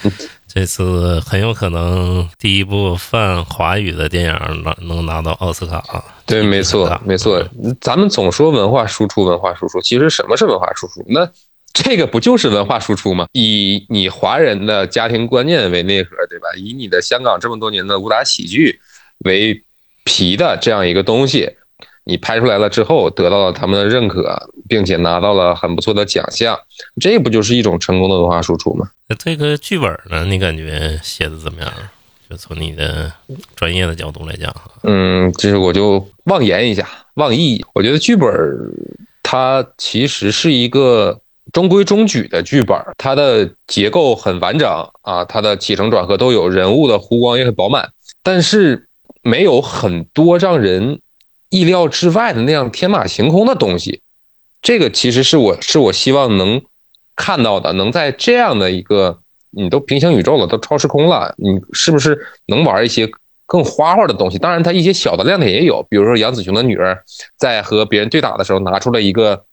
[0.49, 4.33] 这次很有可能第一部泛华语的电影
[4.65, 6.03] 能能拿到奥斯卡啊。
[6.25, 7.47] 对，没错，没错。
[7.79, 11.05] 咱们总说文化输出，文化输出，其实什么是文化输出？
[11.09, 11.31] 那
[11.75, 13.27] 这个不就是文化输出吗？
[13.33, 16.49] 以你华人的家庭观念为内核，对吧？
[16.57, 18.81] 以你的香港这么多年的武打喜剧
[19.19, 19.63] 为
[20.07, 21.51] 皮的这样一个东西，
[22.05, 26.59] 你拍出来了之后，得到了他们的认可，并且拿到了很不错的奖项，
[27.01, 28.89] 这不就是一种成功的文化输出吗？
[29.09, 31.71] 那这个剧本呢，你感觉写的怎么样？
[32.29, 33.13] 就从你的
[33.55, 37.65] 专业的角度来讲哈，嗯，这是我就妄言一下，妄议。
[37.73, 38.29] 我觉得剧本
[39.23, 41.21] 它其实是一个
[41.53, 44.69] 中规中矩的剧本，它的结构很完整
[45.03, 47.91] 啊，它的起承转合都有，人物的弧光也很饱满，
[48.25, 48.89] 但是
[49.27, 51.01] 没有很多让人
[51.49, 54.01] 意料之外的那样天马行空的东西。
[54.63, 56.63] 这个其实是我是我希望能
[57.17, 59.19] 看到的，能在这样的一个
[59.51, 63.11] 你都平行宇宙了，都超时空了，你是不是能玩一些
[63.47, 64.39] 更花花的东西？
[64.39, 67.03] 当然，它一些小的亮点也有，比如说杨紫琼的女儿
[67.37, 69.45] 在和别人对打的时候拿出了一个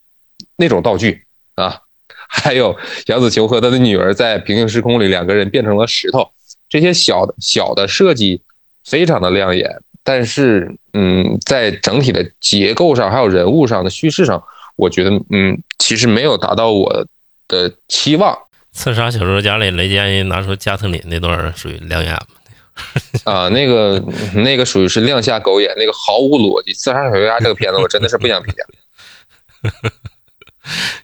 [0.56, 1.24] 那种道具
[1.56, 1.80] 啊，
[2.28, 6.30] 还有杨紫琼和她的女儿在平行时空里两个人变成了石头，
[6.68, 8.40] 这些小的小的设计
[8.84, 9.68] 非常的亮眼，
[10.02, 14.42] 但是嗯，在整体的结构上还有人物上的叙事上，
[14.76, 17.06] 我觉得嗯，其实没有达到我
[17.48, 18.36] 的期望。
[18.72, 22.26] 刺杀小说家里雷佳音拿出加特林那段属于亮眼吗？
[23.24, 24.02] 啊，那个
[24.34, 26.72] 那个属于是亮瞎狗眼，那个毫无逻辑。
[26.76, 28.64] 《刺杀小说家》这个片子，我真的是不想评价。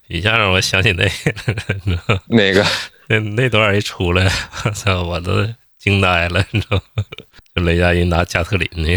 [0.09, 1.11] 一下让我想起那个，
[1.85, 2.67] 你知道吗那个
[3.07, 4.29] 那那段一出来，
[4.65, 5.47] 我操，我都
[5.79, 7.05] 惊呆了，你知道吗？
[7.55, 8.97] 就雷佳音拿加特林那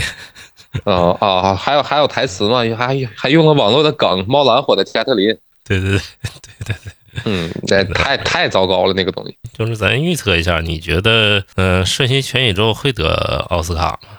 [0.83, 5.35] 个，啊啊， 还有还有台词嘛，还还用了网络的梗，猫蓝火的加特林。
[5.65, 9.37] 对对对对对对，嗯，这太太糟糕了，那个东西。
[9.53, 14.09] 就是咱预测一下，你觉得呃，《瞬息全宇宙》会得奥斯卡吗？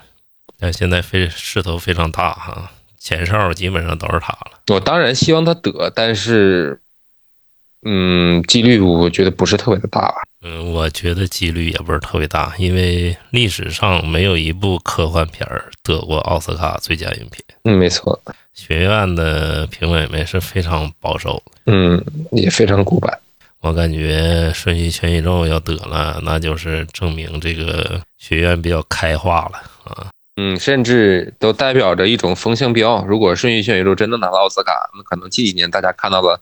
[0.59, 4.53] 但现在非势头非常大哈，前哨基本上都是他了。
[4.69, 6.81] 我当然希望他得，但是，
[7.85, 10.15] 嗯，几率我觉得不是特别的大吧。
[10.47, 17.43] 嗯，我觉得几率也不是特别大，因为历史上没有一部科幻片儿得过奥斯卡最佳影片。
[17.63, 18.21] 嗯，没错。
[18.53, 21.99] 学院的评委们是非常保守，嗯，
[22.31, 23.19] 也非常古板。
[23.61, 30.09] 我感觉《瞬息全宇宙》要得了，那就是证明这个学院比较开化了啊。
[30.37, 33.03] 嗯，甚至都代表着一种风向标。
[33.09, 36.39] 如果《瞬息全宇宙》真的拿到奥斯卡，那可能近几年大家看到了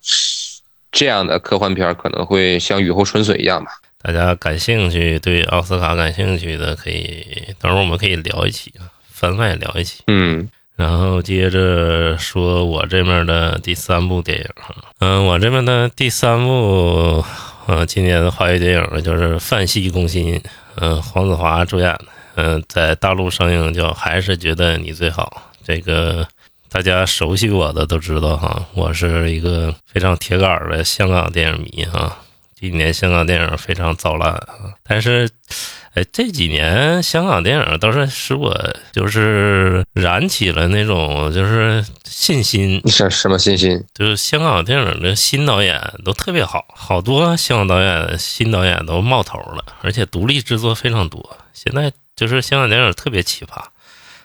[0.91, 3.71] 这样的科幻片儿，可能会像雨后春笋一样吧。
[4.03, 10.03] 大家感兴趣，对奥斯卡感兴趣的，可以等会儿我们可以聊一起啊，番外聊一起。
[10.07, 17.23] 嗯然后接着说我这边的第三部电影啊，嗯，我这边的第三部，
[17.67, 20.35] 呃，今年的华语电影就是《范西攻心》，
[20.77, 25.43] 嗯、黄子华主演的，嗯、在大陆上映叫《还是觉得你最好》。
[25.65, 26.27] 这个
[26.71, 32.17] 大家熟悉我的都知道哈，我是一个非常铁杆的香港电影迷哈。
[32.63, 35.29] 今年香港电影非常糟烂啊，但是
[35.95, 38.57] 哎，这几年香港电影倒是使我
[38.93, 43.85] 就是燃起了那种就是信心，什什么信心？
[43.93, 51.37] 就是香港电影的新导演都特别好，好多香港导演新导演都冒头了，而且独立制作非常多。
[51.53, 53.61] 现在就是香港电影特别奇葩，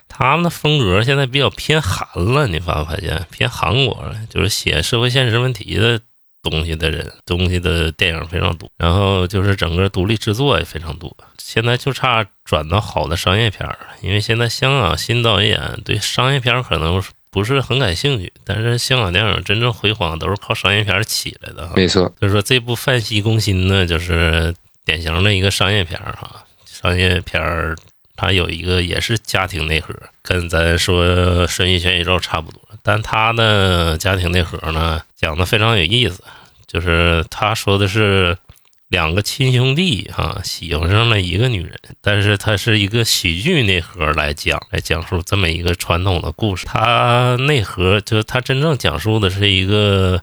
[0.08, 3.26] 他们的风格现在比较偏韩了，你发没发现？
[3.30, 6.00] 偏韩国了，就是写社会现实问题的
[6.42, 11.16] 东西的人，东西的电影非常多，然后就是整个独立制作也非常多。
[11.38, 21.72] 现在就差转到好的商业片儿，因为现在香港新导演对商业片儿可能不是很感兴趣，但是香港电影真正辉煌都是靠商业片儿起来的哈。
[21.76, 26.44] 没错，所以说这部《范西攻心》呢，就是典型的一个商业片儿哈。
[26.64, 27.76] 商业片儿
[28.14, 31.04] 它有一个也是家庭内核，跟咱说
[31.46, 36.22] 《神秘全宇宙》差不多，但他的家庭内核呢讲的非常有意思，
[36.66, 38.36] 就是他说的是。
[38.88, 46.64] 两个亲兄弟哈喜欢上了一个女人，但是它是一个喜剧内核来讲，来讲述这么一个传统的故事。
[46.64, 50.22] 他内核就是它真正讲述的是一个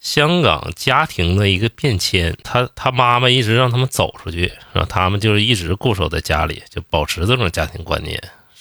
[0.00, 2.34] 香港家庭的一个变迁。
[2.42, 8.18] 他他妈妈一直让他们走出去，然后他们就是一直固守在家里，就保持这种家庭观念，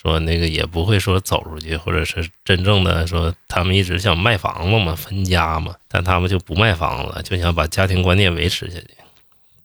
[0.08, 8.88] 说那个也不会说走出去，或者是真正的说他们一直想卖房子嘛，分家嘛，但他们就不卖房子，就想把家庭观念维持下去。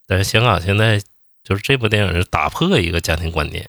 [0.04, 1.00] 但是香港现在
[1.44, 3.68] 就是这部电影是打破一个家庭观念，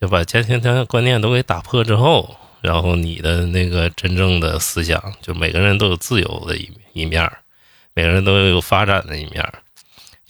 [0.00, 7.30] 就把家庭观念都给打破之后，然后你的那个真正的思想，就每个人都有自由的一一面，
[7.92, 9.46] 每个人都有发展的一面，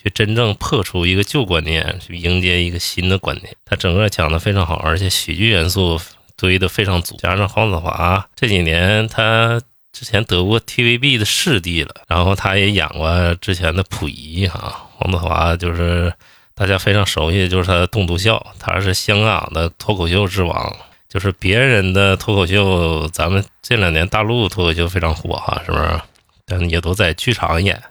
[0.03, 3.55] 去真正破除一个旧观念，去迎接一个新的观念。
[3.65, 6.01] 他整个讲的非常好，而且喜剧元素
[6.37, 9.61] 堆的非常足，加上黄子华这几年他。
[9.91, 16.13] 之前得过 TVB 的视帝了，然后他也演过之前的溥仪哈，黄子华就是
[16.55, 20.77] 大家非常熟悉，就是他的栋笃笑，他是香港的脱口秀之王，
[21.09, 26.01] 就是别人的脱口秀，咱们这两年大陆脱口秀非常火哈，是不是？
[26.47, 27.83] 但也都在剧场演，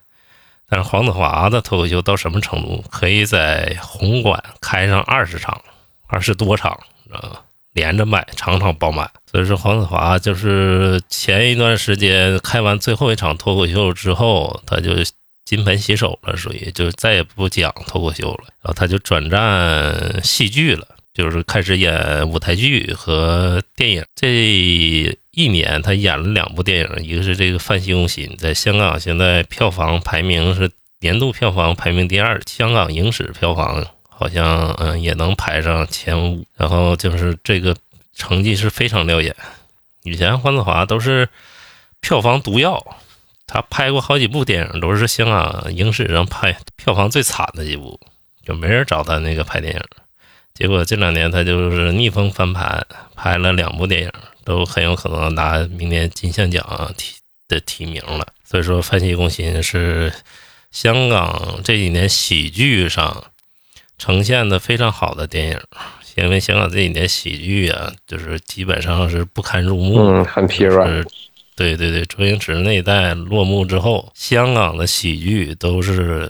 [0.70, 2.84] 但是黄子华的脱口秀到什么程度？
[2.92, 5.62] 可以在红馆开上二十场，
[6.08, 6.78] 二十多场，
[7.08, 7.40] 知道吗？
[7.74, 9.10] 连着卖，场场爆满。
[9.32, 14.92] 所以说，黄子华就是前一段时间开完最后一场脱口秀之后，他就
[15.46, 18.46] 金盆洗手了，属于就再也不讲脱口秀了。
[18.62, 24.04] 然后他就转战戏剧了，就是开始演舞台剧和电影。
[24.16, 33.86] 这一年他演了两部电影，一个是这个《范西攻心》，在香港现在票房排名是年度票房排名第二，香港影史票房。
[34.20, 37.78] 好像嗯也能排上前五，然后就是这个
[38.16, 39.36] 成绩是非常亮眼。
[40.02, 41.30] 以前黄子华都是
[42.02, 42.84] 票房毒药，
[43.46, 48.00] 他拍过好几部电影，都是香港影史上拍票房最惨的几部，
[48.44, 49.82] 就没人找他那个拍电影。
[50.56, 54.12] 结果这两年他就是逆风翻盘，拍了两部电影，
[54.48, 56.66] 都很有可能拿明年金像奖
[56.98, 57.16] 提
[57.50, 58.26] 的提名了。
[58.46, 60.14] 所以说，《范西攻心》是
[60.72, 63.26] 香港这几年喜剧上。
[64.00, 65.60] 呈现的非常好的电影，
[66.18, 71.04] 因为香港这几年喜剧啊，就是基本上是不堪入目，嗯，很疲软。
[71.56, 76.30] 对对对，周星驰那一代落幕之后，香港的喜剧都是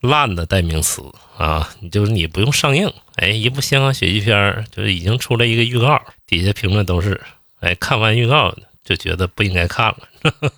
[0.00, 1.02] 烂的代名词
[1.36, 1.68] 啊！
[1.80, 7.20] 你就是你不用上映，哎，一部香港喜剧片就是已经出来一个预告，底下评论都是，
[7.60, 9.98] 哎，看完预告就觉得不应该看了，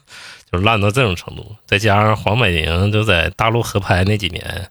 [0.50, 1.56] 就烂到这种程度。
[1.66, 4.68] 再加上黄百鸣就在大陆合拍那几年。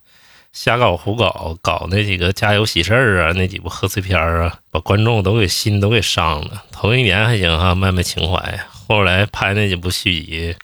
[0.51, 6.63] 瞎搞胡搞，搞那几个家有喜事儿啊，那几部贺岁片啊，把观众都给心都给伤了。
[6.71, 10.55] 头一年还行哈，卖卖情怀，后来拍那几部续集，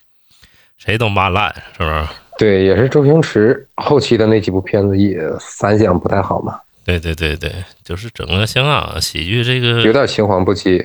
[0.76, 2.04] 谁都骂烂，是不是？
[2.36, 6.58] 对，也是周星驰后期的那几部片子也反响不太好嘛。
[6.84, 10.84] 对对对对，就是整个香港喜剧这个有点青黄不接，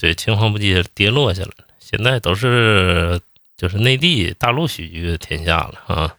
[0.00, 1.64] 对，青黄不接跌落下来了。
[1.78, 3.20] 现在都是
[3.56, 6.14] 就是内地大陆喜剧的天下了啊。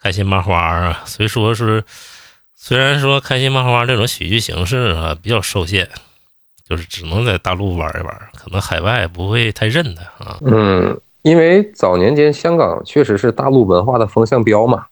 [0.00, 1.84] 开心麻花啊，虽说是，
[2.54, 5.88] 虽然说开心麻花这种喜剧形式啊比较受限，
[6.66, 10.38] 就是只能在大陆玩一玩，可能海外不会太认他啊。
[10.46, 14.86] 嗯，因为早年间香港确实是大陆文化的风向标嘛，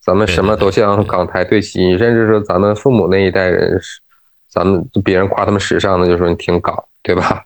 [0.00, 4.00] 咱们什么都向港台对齐，甚至说咱们父母那一代人是，
[4.48, 7.44] 咱们别人夸他们时尚的，就说你挺港，对吧？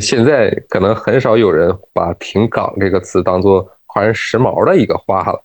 [0.00, 5.42] 现在可能很少有人把“挺港”这个词当做夸人时髦的一个话了。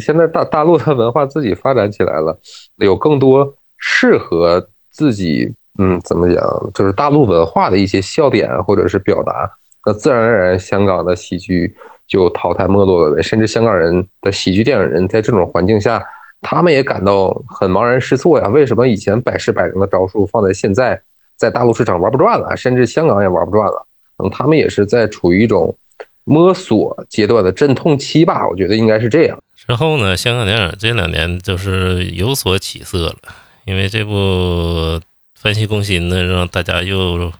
[0.00, 2.36] 现在大大陆的文化自己发展起来了，
[2.76, 6.42] 有更多适合自己，嗯，怎么讲，
[6.74, 9.48] 就是大陆文化的一些笑点或者是表达，
[9.86, 11.72] 那自然而然香港的喜剧
[12.08, 13.22] 就淘汰没落了。
[13.22, 16.04] 甚至香港人的喜剧电影人在这种环境下，
[16.40, 18.48] 他们也感到很茫然失措呀。
[18.48, 21.00] 为什么以前百试百灵的招数放在现在，
[21.36, 23.86] 在大陆市场玩不转了，甚至香港也玩不转了？
[24.18, 25.76] 嗯，他们也是在处于一种
[26.24, 28.46] 摸索阶段的阵痛期吧？
[28.48, 29.42] 我觉得应该是这样。
[29.66, 33.16] 之后呢，香港电影这两年就是有所起色了，
[33.64, 34.12] 因为这部
[35.34, 37.32] 《分析攻心》呢，让大家又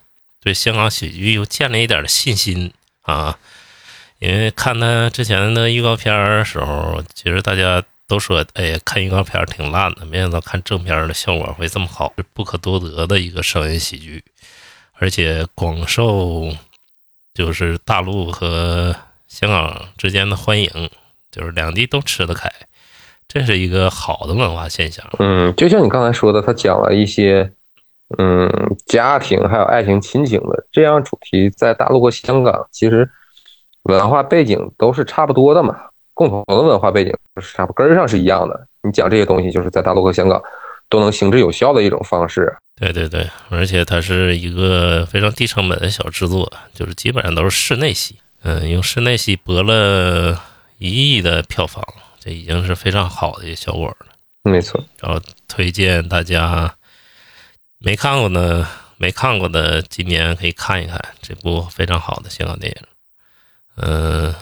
[0.43, 2.73] 对香港喜剧又建立一点信心
[3.03, 3.39] 啊。
[4.21, 14.23] 因为看他之前的预告片的时候，其实大家都说，哎呀，看预告片挺烂的，没想到看正片的效果会这么好，不可多得的一个声音喜剧，
[14.99, 16.51] 而且广受
[17.33, 18.95] 就是大陆和
[19.27, 20.71] 香港之间的欢迎，
[21.31, 22.51] 就是两地都吃得开，
[23.27, 25.05] 这是一个好的文化现象。
[25.19, 27.51] 嗯，就像你刚才说的，他讲了一些
[28.19, 28.49] 嗯
[28.87, 33.11] 家庭还有爱情亲情的这样主题，在大陆和香港其实
[33.85, 35.75] 文化背景都是差不多的嘛，
[36.15, 37.13] 共同的文化背景
[37.43, 38.67] 是差不根儿上是一样的。
[38.83, 40.43] 你讲这些东西，就是在大陆和香港
[40.89, 42.55] 都能行之有效的一种方式。
[42.77, 48.17] 对对对，而且它是一个非常低成本的小制作，就是基本上都是室内戏。
[48.43, 50.39] 嗯，用室内戏博了
[50.79, 51.83] 一亿的票房，
[52.21, 54.07] 这已经是非常好的一个效果了。
[54.43, 56.75] 没错，然后推荐大家
[57.79, 58.67] 没看过的、
[58.99, 62.87] 没看过的，今年可以看一看这部非常好的香港电影。
[63.77, 64.35] 嗯，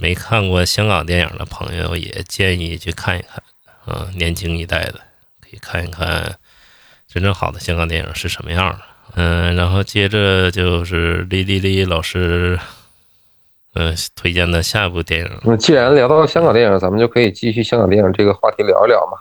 [0.00, 3.42] 没看过香港电影的朋友也建议去看一看。
[3.86, 4.94] 嗯，年轻一代的
[5.40, 6.36] 可以看一看
[7.08, 8.78] 真正好的香港电影是什么样的。
[9.16, 12.58] 嗯，然后接着就是李李李老师，
[13.74, 15.30] 嗯，推荐的下一部电影。
[15.42, 19.18] 那既然聊到香港电影，咱们就可以继续香港电影这个话题聊一聊嘛。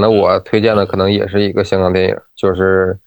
[0.00, 2.98] 那我推荐的可能也是一个香港电影，就是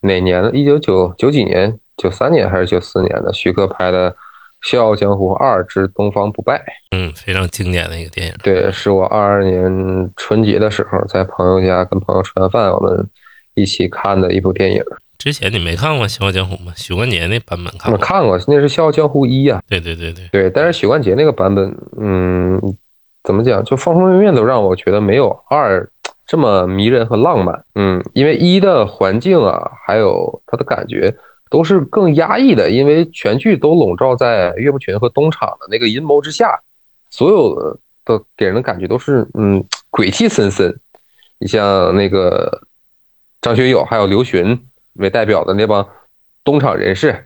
[0.00, 0.50] 哪年的？
[0.52, 1.78] 一九九九几年？
[1.96, 3.30] 九三年还是九四年的？
[3.32, 4.10] 徐克拍的
[4.62, 6.58] 《笑傲江湖二之东方不败》。
[6.96, 8.34] 嗯，非常经典的一个电影。
[8.42, 13.08] 对，是我二二年春节的时候在朋友家跟朋友吃完饭，我们
[13.54, 14.82] 一起看的一部电影。
[15.18, 16.72] 之前你没看过《笑傲江湖》吗？
[16.76, 17.92] 许冠杰那版本看过？
[17.92, 19.62] 我看过，那是《笑傲江湖一》呀。
[19.68, 22.58] 对对对对对，但是许冠杰那个版本，嗯，
[23.22, 23.62] 怎么讲？
[23.64, 25.86] 就方方面面都让我觉得没有二
[26.26, 27.62] 这么迷人和浪漫。
[27.74, 31.14] 嗯，因为一的环境啊，还有它的感觉
[31.50, 36.58] 都是更压抑的，因为全剧都笼罩在岳不群和东厂的那个阴谋之下，
[37.10, 40.74] 所有的给人的感觉都是嗯鬼气森森。
[41.38, 42.62] 你像那个
[43.42, 44.58] 张学友还有刘询。
[44.94, 45.88] 为代表的那帮
[46.42, 47.24] 东厂人士，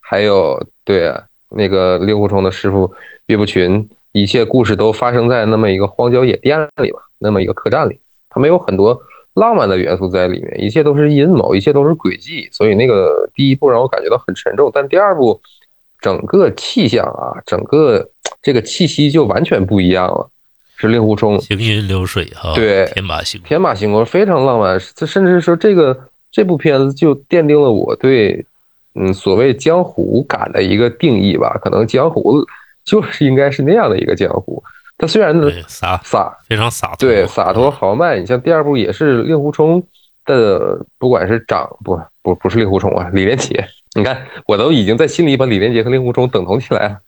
[0.00, 1.12] 还有对
[1.48, 2.92] 那个令狐冲的师傅
[3.26, 7.98] 岳不群，一切故事都发生在那么一个荒郊野店里吧，那么一个客栈里，
[8.28, 9.00] 他们有很多
[9.36, 15.40] 浪漫的元素在里面，一切都是阴谋，一切都是诡计，所以那个第一部让我感觉到很沉重，但第二部
[16.00, 18.08] 整个气象啊，整个
[18.42, 20.28] 这个气息就完全不一样了，
[20.76, 25.96] 是令狐冲行云流水哈，对，天马行天马行空，非常浪漫，这甚至说这个。
[26.32, 28.44] 这部片子就奠定了我对，
[28.94, 31.58] 嗯，所谓江湖感的一个定义吧。
[31.62, 32.44] 可能江湖
[32.84, 34.62] 就是应该是那样的一个江湖。
[34.98, 35.34] 它虽然
[35.68, 38.18] 洒洒非常洒脱，对洒脱豪迈。
[38.18, 39.82] 你像第二部也是令狐冲
[40.24, 43.64] 的，不管是长不不不是令狐冲啊，李连杰。
[43.94, 46.98] 你看，我都已经在心里把李连杰和令狐冲等同起来了。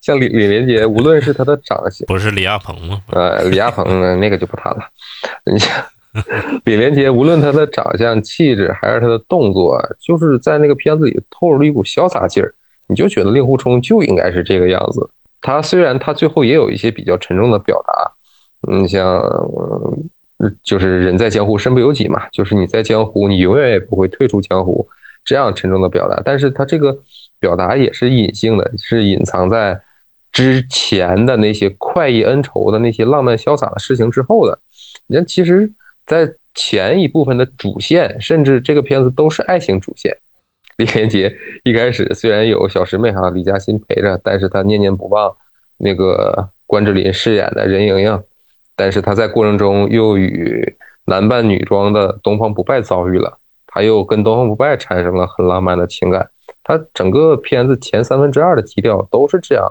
[0.00, 3.00] 像李李连杰，无论是他的长相， 不是李亚鹏吗？
[3.10, 4.80] 呃，李亚鹏那个就不谈了。
[5.44, 5.70] 你像。
[6.64, 12.52] 李连杰无论他的长相、气质，还是他的动作，就是在那个片子里透露了一股潇洒劲儿，
[12.86, 15.08] 你就觉得令狐冲就应该是这个样子。
[15.42, 18.12] 他虽然他最后也有一些比较沉重的表达，
[18.68, 19.20] 嗯，像
[20.62, 24.88] 就是人在江湖身不由己嘛，就是你在江湖，你永远也不会退出江湖
[25.22, 26.22] 这样沉重的表达。
[26.24, 26.96] 但是他这个
[27.38, 29.78] 表达也是隐性的，是隐藏在
[30.32, 34.58] 之前的那些快意恩仇的那些浪漫潇洒的事情之后的。
[35.06, 35.70] 你看，其实。
[36.04, 40.14] 在前一部分的主线，甚至这个片子都是爱情主线。
[40.76, 45.34] 李连杰一开始虽然有小师妹哈李嘉欣陪着，但是他念念不忘
[45.76, 48.22] 那个关之琳饰演的任盈盈。
[48.74, 56.30] 但是他在过程中又与男扮女装的东方不败遭遇了，他又跟东方不败产生了很浪漫的情感。
[56.64, 59.70] 他整个片子前三分之二的基调都是这样，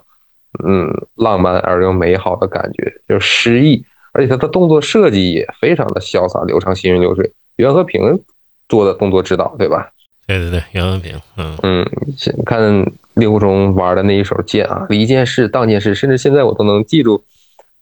[0.63, 3.83] 嗯，浪漫而又美好的感觉，就是诗意。
[4.13, 7.31] 而且他的动作设计也非常的潇洒流畅，行云流水。
[7.55, 8.21] 袁和平
[8.69, 9.89] 做的动作指导，对吧？
[10.37, 11.85] 对对对，杨文平，嗯嗯，
[12.45, 12.61] 看
[13.15, 17.21] 令狐冲玩的那一手剑啊，一件事当件事，甚至现在我都能记住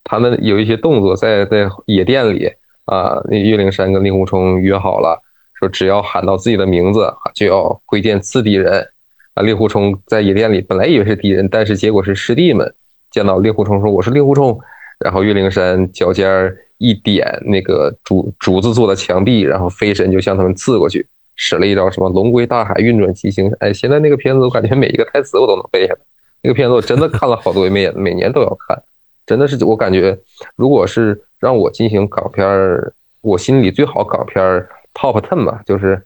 [0.03, 2.51] 他们有一些动作，在在野店里
[2.85, 5.21] 啊，那岳灵珊跟令狐冲约好了，
[5.59, 8.87] 说只要喊到自己的名字就要挥剑刺敌人
[9.35, 9.43] 啊。
[9.43, 12.73] 令狐冲在野店里本来以为是敌人，但是结果是师弟们
[13.11, 14.59] 见到令狐冲说：“我是令狐冲。”
[14.99, 21.05] 然后岳灵珊脚尖一点，那个竹竹子做的墙壁，然后飞身就向他们刺过去，
[21.41, 23.49] 使了一招什么龙归大海，运转七星。
[23.61, 25.99] 哎，现在那个片子我感觉每一个台词我都能背下来。
[26.41, 28.77] 那个片子我真的看了好多遍， 每年都要看。
[29.25, 30.17] 真的是我感觉，
[30.57, 36.01] 如果是让我进行港片儿，我心里最好港片儿 top ten 吧，就是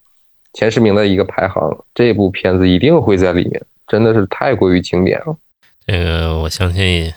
[0.54, 3.60] 前十名的一个排行，这部片子一定会在里面。
[3.88, 5.36] 真的是太过于经典了。
[5.88, 7.12] 这个我相信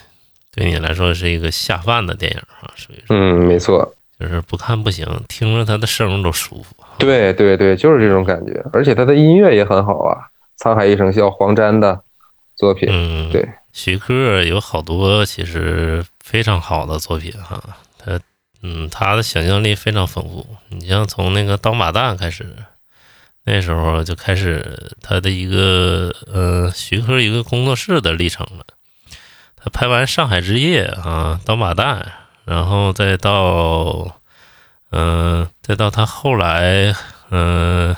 [0.54, 6.74] 对你来说是一个下饭的电影啊，属于是嗯，没错，就是不看不行，听着他的声都舒服。
[6.98, 10.16] 对对对，就是这种感觉，而且他的音乐也很好啊，
[10.62, 12.00] 《沧海一声笑》黄沾的
[12.56, 17.62] 作品，嗯，对，徐克有好多其实非常好的作品哈，
[17.98, 18.18] 他
[18.62, 20.46] 嗯他的想象力非常丰富。
[20.68, 22.46] 你像从那个《刀马旦》开始，
[23.44, 28.64] 那时候就开始他的一个呃徐克一个工作室的历程了。
[29.56, 32.00] 他拍完《上海之夜》啊，《刀马旦》，
[32.44, 34.16] 然后再到
[34.90, 36.94] 嗯、呃再到他后来
[37.30, 37.96] 嗯、呃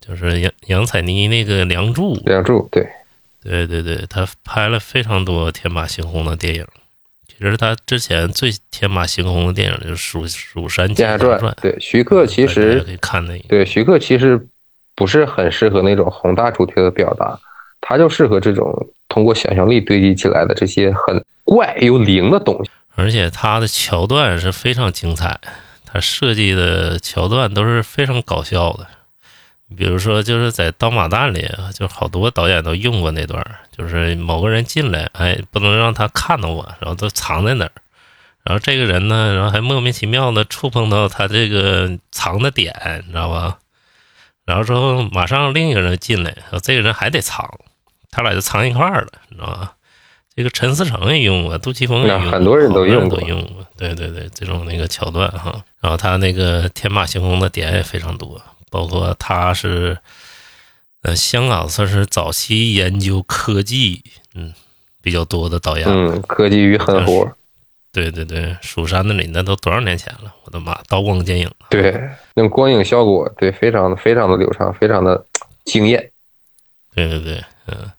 [0.00, 2.88] 就是杨杨采妮那个《梁祝》，梁祝，对，
[3.42, 6.66] 对对对，他拍了非常多天马行空的电影。
[7.28, 13.44] 其实他之前最天马行空的电影就是《蜀蜀山《剑侠传传》，对，徐克其实可以看那个。
[13.48, 14.44] 对徐克其实
[14.94, 17.38] 不是很适合那种宏大主题的表达，
[17.80, 22.70] 他就适合这种通过想象力堆积起来的这些很怪又灵的东西。
[22.94, 25.38] 而且他的桥段是非常精彩，
[25.92, 28.86] 他设计的桥段都是非常搞笑的。
[29.76, 37.72] 比如说，就是在《刀马旦》里，就好多导演都用过那段，就是某个人进来，哎，不能让他看到我，然后都藏在哪儿。
[38.42, 42.74] 然后这个人呢，然后还莫名其妙的触碰到他这个藏的点，
[43.06, 43.58] 你知道吧？
[44.44, 47.48] 然后之后马上另一个人进来，然后这个人还得藏，
[48.10, 49.74] 他俩就藏一块儿了，你知道吧？
[50.40, 53.66] 这个陈思诚也用过，杜琪峰也用过，很多人都用过用过。
[53.76, 59.98] 对对对，这种那个桥段哈，然后他那个天马行空的点也非常多，包括他是
[61.02, 64.02] 呃香港算是早期研究科技
[64.34, 64.54] 嗯
[65.02, 65.86] 比较多的导演。
[65.86, 67.30] 嗯，科技与狠活，
[67.92, 71.50] 对对对，蜀山的里那都多少年前了，我的妈，刀光剑影。
[71.68, 71.92] 对，
[72.32, 75.22] 那种光影效果，对，非常的非常的流畅，非常的
[75.66, 76.10] 惊艳。
[76.94, 77.90] 对对对，嗯，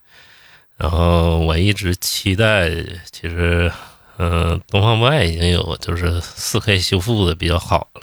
[0.82, 2.68] 然后我一直期待，
[3.12, 3.72] 其实，
[4.18, 8.02] 嗯、东方不败已经有就是四 K 修复的比较好了，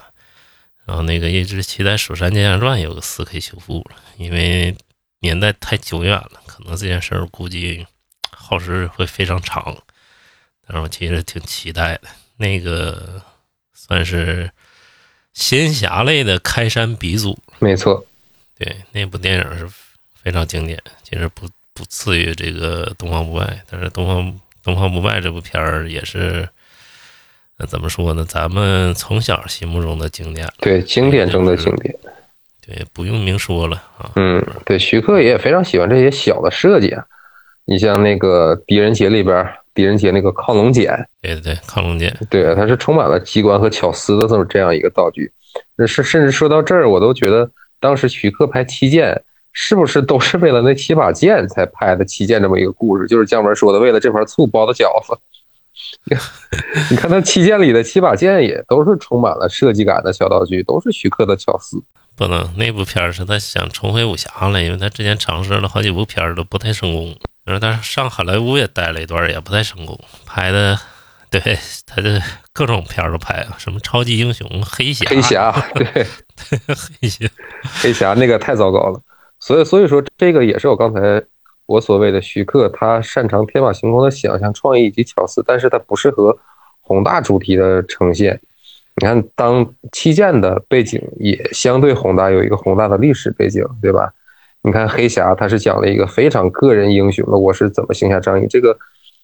[0.86, 4.76] 然后那个一直期待《蜀山剑侠传》有个四 K 修复了，因为
[5.18, 7.84] 年代太久远了，可能这件事儿估计
[8.30, 9.76] 耗时会非常长，
[10.64, 12.02] 但是我其实挺期待的，
[12.36, 13.20] 那个
[13.74, 14.48] 算是
[15.34, 18.06] 仙侠类的开山鼻祖，没错，
[18.56, 19.68] 对，那部电影是
[20.14, 26.48] 非常经典，其实不不次于这个《东方不败》，但是《东方东方不败》这部片儿也是，
[27.58, 28.24] 呃，怎么说呢？
[28.28, 31.94] 咱们从小心目中的经典，对，经典中的经典。
[32.66, 34.10] 对，不用明说了啊。
[34.16, 37.04] 嗯，对，徐克也非常喜欢这些小的设计啊。
[37.64, 40.86] 你像那个《狄仁杰》里边，狄仁杰那个亢龙锏，
[41.22, 45.30] 对对对，亢龙锏，对，它是充满了机关和巧思的这么这样一个道具。
[45.86, 47.48] 是甚至说到这儿，我都觉得
[47.78, 49.12] 当时徐克拍《七剑》，
[49.52, 53.06] 是不是都是为了那七把剑才拍的《七剑》这么一个故事？
[53.06, 55.18] 就是姜文说的，为了这盘醋包的饺子。
[56.90, 61.82] 你看他《七剑》里的七把剑也都是充满了设计感的小道具，都是徐克的巧思。
[62.16, 70.78] 不能那部片儿是他想重回武侠了，因为他之前尝试了好几部片儿都不太成功，然后他上好莱坞也待了一段儿也不太成功，拍的。
[71.30, 72.22] 对他的
[72.54, 76.06] 各种片儿都拍了，什么超级英雄、黑侠、黑侠，对，
[77.02, 77.28] 黑侠，
[77.82, 78.98] 黑侠那个太糟糕了。
[79.48, 81.22] 所以，所以说这个也是我刚才
[81.64, 86.36] 我所谓的徐克，他擅长天马行空的想象、创意以及巧思，但是他不适合
[86.82, 88.38] 宏大主题的呈现。
[88.96, 94.12] 你看，当七剑的背景也相对宏大，有一个宏大的历史背景，对吧？
[94.60, 98.76] 你看黑侠，他是讲了一个非常个人英雄的，我是怎么行侠仗义，这个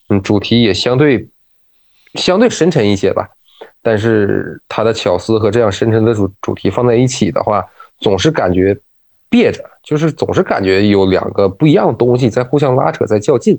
[0.09, 1.29] 嗯主题也相对
[2.15, 3.29] 相对深沉一些吧。
[3.83, 7.63] 但是他的巧思和这样深沉的主主题放在一起的话，
[7.99, 8.75] 总是感觉
[9.35, 13.59] 别着，就是总是感觉有两个不一样的东西在互相拉扯，在较劲，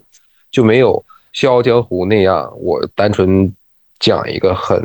[0.49, 0.93] 就没有
[1.34, 3.53] 《笑傲江湖》那样，我单纯
[3.99, 4.82] 讲一个很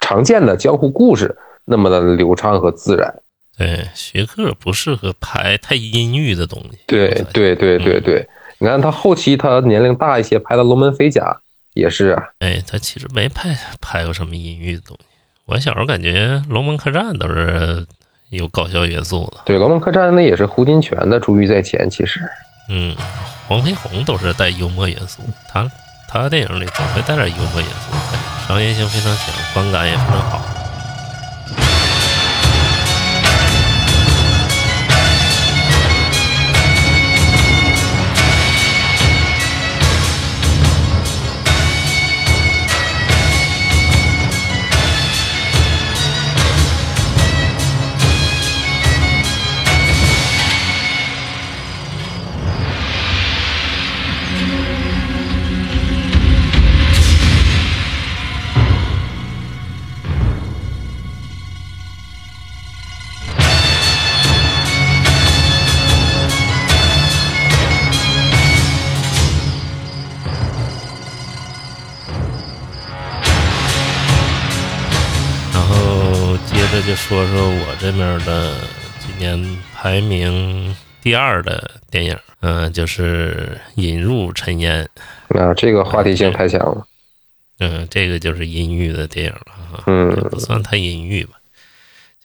[0.00, 1.34] 常见的江湖故事
[1.64, 3.14] 那么的流畅和自然。
[3.56, 6.80] 对，徐克不适合拍太阴郁的东西。
[6.86, 8.28] 对对对对对，
[8.58, 11.22] 你看他后期他年龄大一些，拍的《龙门飞甲》
[11.72, 12.22] 也是啊。
[12.40, 15.06] 哎，他其实没拍拍过什么阴郁的东西。
[15.46, 17.86] 我小时候感觉《龙门客栈》都是
[18.30, 19.40] 有搞笑元素的。
[19.44, 22.20] 对，《龙门客栈》那也是胡金铨的珠玉在前，其实。
[22.68, 22.96] 嗯，
[23.46, 25.70] 黄飞鸿都是带幽默元素，他
[26.08, 30.53] 他电影里总会带点幽默元素，商业性非常强，观感也非常好。
[77.06, 78.56] 说说我这边的
[78.98, 84.88] 今年排名第二的电影，嗯、就是《引入尘烟》。
[85.38, 86.86] 啊，这个话题性太强了。
[87.58, 91.34] 嗯，这个就是阴郁的电影了哈，嗯也不算太阴郁吧，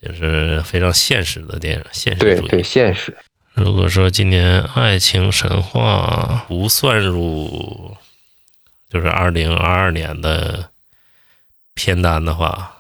[0.02, 2.48] 就是非常现实的电影，现实主义。
[2.48, 3.14] 对对，现实。
[3.56, 7.98] 如果说今年爱情神话不算入，
[8.90, 10.70] 就是二零二二年的
[11.74, 12.72] 片单的话，《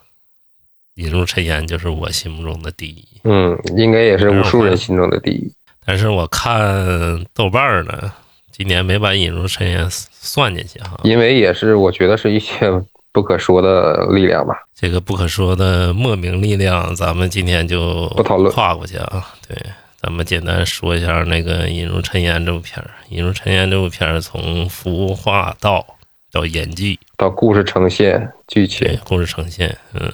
[1.00, 3.04] 引入尘烟》就是我心目中的第一。
[3.24, 5.52] 嗯，应该也是无数人心中的第一。
[5.86, 8.12] 但是我看豆瓣儿呢，
[8.52, 11.00] 今年没把《引入尘烟》算进去哈。
[11.04, 12.70] 因为也是我觉得是一些
[13.12, 14.54] 不可说的力量吧。
[14.76, 19.34] 这个不可说的莫名力量，咱们今天就不讨论跨过去啊。
[19.47, 19.58] 对，
[20.02, 25.86] 咱们简单说一下那个《引入尘烟》这部片儿，《引入尘烟》这部片儿从服化道
[26.32, 30.14] 到演技，到故事呈现、剧情，故事呈现，嗯，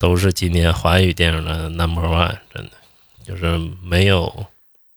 [0.00, 2.70] 都是今年华语电影的 number one，真的
[3.22, 4.46] 就是没有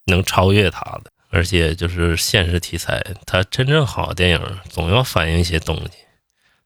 [0.06, 1.12] 能超越它的。
[1.30, 4.40] 而且就是现实题材，它真正好的电影
[4.70, 5.92] 总要反映一些东西，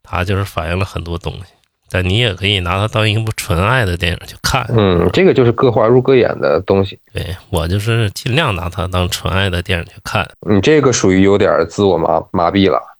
[0.04, 1.54] 它就是反映了很多东西。
[1.90, 7.00] 但你也可以拿它当一部纯爱的电影去看，嗯，这个就是各花入各眼的东西。
[7.14, 10.30] 对我就是尽量拿它当纯爱的电影去看。
[10.42, 12.97] 你这个属于有点自我麻麻痹了。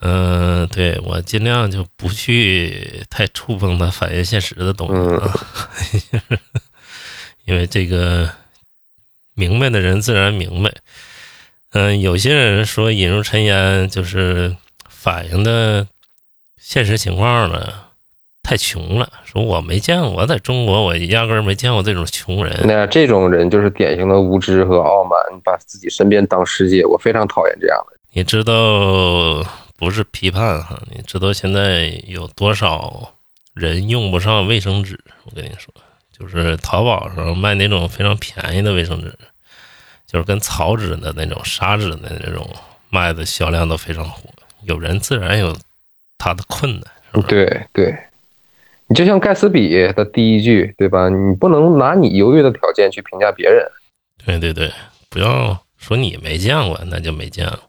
[0.00, 5.34] 嗯，对我尽量就不去太触碰它反映现实的东西啊，
[7.44, 8.30] 因为这个
[9.34, 10.72] 明白的人自然明白。
[11.72, 14.56] 嗯，有些人说引入尘烟就是
[14.88, 15.86] 反映的
[16.58, 17.72] 现实情况呢，
[18.42, 19.08] 太穷了。
[19.24, 22.58] 说我没见过，我在中国我压根儿没见过这种穷人。
[22.64, 26.84] 那这种人就是典型的无知和傲慢，把自己身边当世界。
[26.84, 27.96] 我非常讨厌这样的。
[28.12, 29.44] 你知道
[29.80, 30.78] 不是批判哈？
[30.94, 33.14] 你知道现在有多少
[33.54, 35.00] 人用不上卫生纸？
[35.24, 35.72] 我跟你说，
[36.16, 39.12] 就是淘宝上卖那种非常便宜的卫生纸，
[40.06, 42.46] 就是跟草纸的那种、砂纸的那种
[42.90, 44.28] 卖的销量都非常火。
[44.64, 45.56] 有人自然有
[46.18, 46.82] 他的困难，
[47.14, 47.26] 是吧？
[47.26, 47.98] 对对，
[48.86, 51.08] 你就像盖茨比的第一句，对吧？
[51.08, 53.66] 你不能拿你优越的条件去评价别人。
[54.26, 54.70] 对对对，
[55.08, 57.60] 不要说你没见过，那就没见过。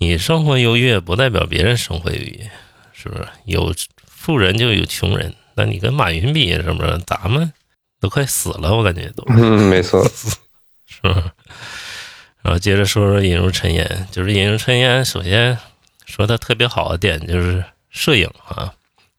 [0.00, 2.50] 你生活优越不代表别人生活优越，
[2.94, 3.28] 是不是？
[3.44, 3.70] 有
[4.06, 6.98] 富人就有穷人，那你跟马云比，是不是？
[7.06, 7.52] 咱们
[8.00, 10.02] 都快死了，我感觉都嗯， 没错。
[10.86, 11.32] 是吧？
[12.40, 15.58] 然后接着说说《引入尘烟》，就是《引入尘烟》，首先
[16.06, 18.72] 说它特别好的点就是摄影啊，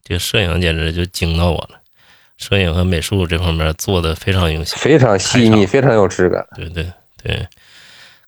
[0.03, 1.79] 这个摄影简直就惊到我了，
[2.37, 6.43] 摄影和美术这方面做的非常用心，非常细腻，非常有质感。
[6.55, 7.47] 对对对。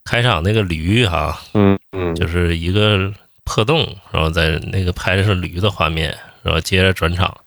[0.06, 3.12] 开场那个驴哈、嗯嗯，就是一个
[3.44, 7.38] 破洞，然后在那个拍的是驴的画面，然后接着转场，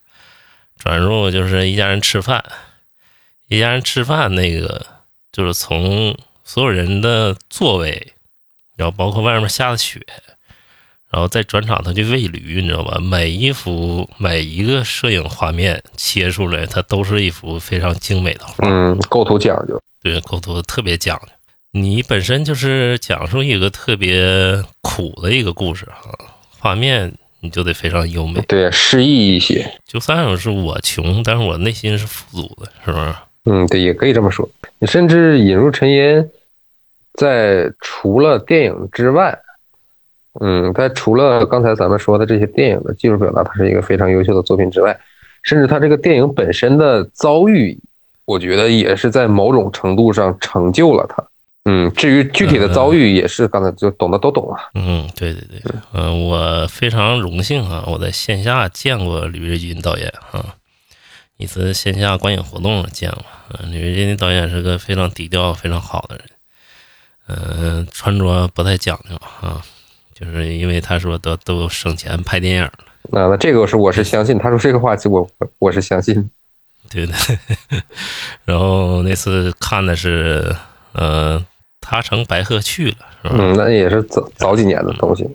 [0.77, 2.43] 转入就是一家人吃饭，
[3.47, 4.85] 一家人吃饭那个
[5.31, 8.13] 就是从所有人的座位，
[8.75, 10.01] 然后包括外面下的雪，
[11.09, 12.99] 然后再转场他去喂驴，你知道吧？
[12.99, 19.81] 每一幅每一个摄影画面切出来，它都是一幅非常精美的画，嗯，构图讲究。
[20.01, 21.27] 对，构图特别讲究。
[21.77, 26.11] 你本身就是讲述一个特别苦的一个故事哈，
[26.59, 28.41] 画面你就得非常优美。
[28.47, 29.71] 对，诗意一些。
[29.85, 33.15] 就算是我穷，但是我内心是富足的，是不是？
[33.45, 34.49] 嗯，对，也可以这么说。
[34.79, 36.27] 你甚至引入尘烟，
[37.13, 39.37] 在除了电影之外，
[40.41, 44.99] 嗯，在除了刚才咱们说的这些电影的技术表达，它是一个非常优秀的作品之外，
[45.43, 47.77] 甚至它这个电影本身的遭遇，
[48.25, 51.23] 我觉得也是在某种程度上成就了它。
[51.69, 54.55] 嗯，至于具体的遭遇，也是刚才就懂的都懂了。
[54.73, 55.61] 嗯，对对对，
[55.91, 60.55] 嗯、我非常荣幸啊，我在线下见过吕瑞军导演啊，
[61.35, 63.25] 一次线下观影活动见过。
[63.59, 66.25] 嗯、吕瑞军导演是个非常低调、非常好的人，
[67.27, 69.15] 嗯、穿着不太讲究
[69.45, 69.61] 啊，
[70.13, 72.73] 就是因为他说都都省钱拍电影了。
[73.09, 76.29] 那那这个是我是相信，他说这个话题我我我是相信。
[76.89, 77.13] 对的，
[78.45, 80.55] 然后那次看的是，
[80.93, 81.45] 呃，
[81.89, 83.35] 他乘白鹤去了，是吧？
[83.39, 85.25] 嗯，那也是早早几年的东西。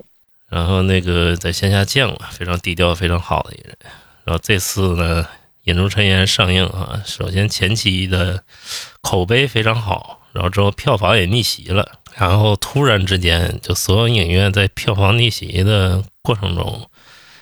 [0.50, 3.78] 然后那个在线下见过，非常低调、非常好的一个人。
[4.24, 5.24] 然后这次呢，
[5.64, 8.42] 《引入尘烟》上映啊，首先前期的
[9.00, 16.86] 口碑非常好，然后之后票房也逆袭了，然后突然之间，就所有影院在票房逆袭的过程中，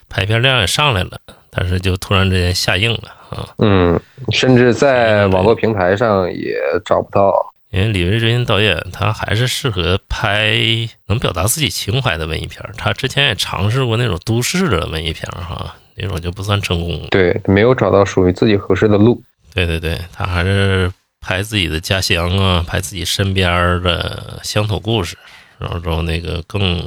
[0.08, 1.18] 排片量也上来了，
[1.50, 3.48] 但是就突然之间下映了啊。
[3.58, 4.00] 嗯，
[4.30, 6.54] 甚至在网络平台上也
[6.84, 7.52] 找不到。
[7.70, 10.58] 因为李维军导演他还是适合拍
[11.06, 17.06] 能表达自己情怀的文艺片儿，他之前也尝试过那种都市的文艺片儿哈，那种就不算成功。
[17.10, 19.22] 对，没有找到属于自己合适的路。
[19.54, 25.16] 对对对，他还是拍自己的家乡啊，拍自己身边的乡土故事，
[25.58, 26.82] 然后之后那个更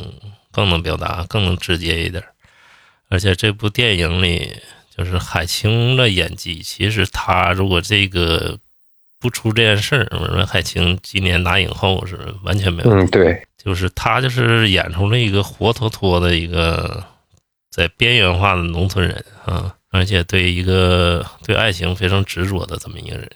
[0.51, 2.21] 更能表达，更能直接一点。
[3.09, 4.53] 而且这部电影里，
[4.97, 8.57] 就是海清的演技，其实他如果这个
[9.23, 12.91] 不出这件事儿，我说海清今年拿影后是完全没有。
[12.91, 17.01] 嗯，对，就是他就是演出了一个活脱脱的一个
[17.71, 23.29] 在边缘化的农村人啊，而且对一个对爱情非常执着的这么一个人，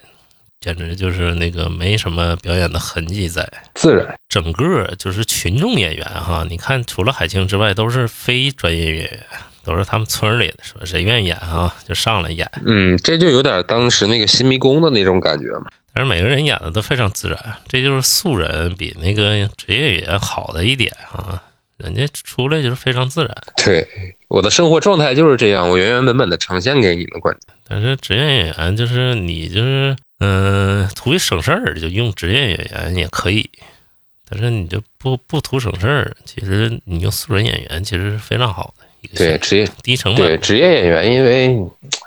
[0.60, 3.50] 简直就是那个没什么表演的痕迹在。
[3.74, 4.14] 自然。
[4.28, 9.26] 整个就是群众演员哈，你看除了海清之外，都是非专业演员，
[9.68, 12.49] 都是他们村里的，说谁愿意演啊就上来演。
[12.65, 15.65] 嗯，这就有点当时那个新迷宫的那种感觉嘛。
[15.93, 17.38] 但是每个人演的都非常自然，
[17.68, 21.43] 这就是素人比那个职业演员好的一点啊，
[21.76, 23.36] 人家出来就是非常自然。
[23.57, 23.86] 对，
[24.30, 27.53] 我的生活状态就是这样，我原原本本的呈现给你们观众。
[27.68, 33.49] 但是职业演员就是你就是嗯、图一省事儿就用职业演员也可以，
[34.28, 40.41] 但是你就不不图省事儿，其实你用素人演员其实是非常好的一个对职业低成本对本。
[40.41, 41.58] 职业演员，因为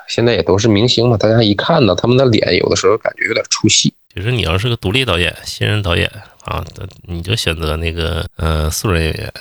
[0.08, 3.92] 现在也都是明星嘛，大家一看到他们的脸，有的时候感觉有点出戏。
[4.14, 6.10] 其实你要是个独立导演、新人导演
[6.44, 6.64] 啊，
[7.06, 9.32] 你就选择那个呃素人演员。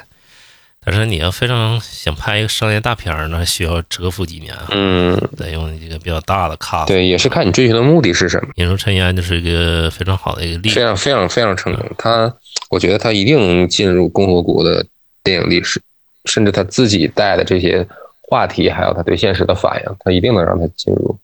[0.81, 8.49] 但是你要非常想拍一个商业大片儿呢，需要蛰伏几年啊，嗯，得用一个比较大的卡。，对，也是看你追求的目的是什么。
[8.55, 10.75] 引入尘烟就是一个非常好的一个例子。
[10.75, 11.85] 非常非常非常成功。
[11.97, 12.33] 他，
[12.69, 14.83] 我觉得他一定进入共和国的
[15.21, 15.81] 电影历史，
[16.25, 17.85] 甚至他自己带的这些
[18.21, 21.17] 话题，还有他对现实的反应，他一定能让他进入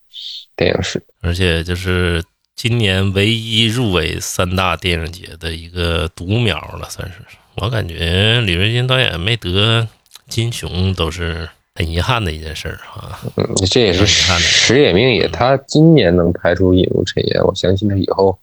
[0.55, 1.01] 电影史。
[1.21, 2.23] 而且就是
[2.55, 7.15] 今年唯一入围三大电影节的一个独苗了，算是。
[7.55, 9.87] 我感觉李瑞金导演没得
[10.27, 13.19] 金熊都是很遗憾的一件事儿啊。
[13.37, 15.27] 嗯，这也是遗憾的时也命也。
[15.29, 18.37] 他今年能拍出《引入尘烟》，我相信他以后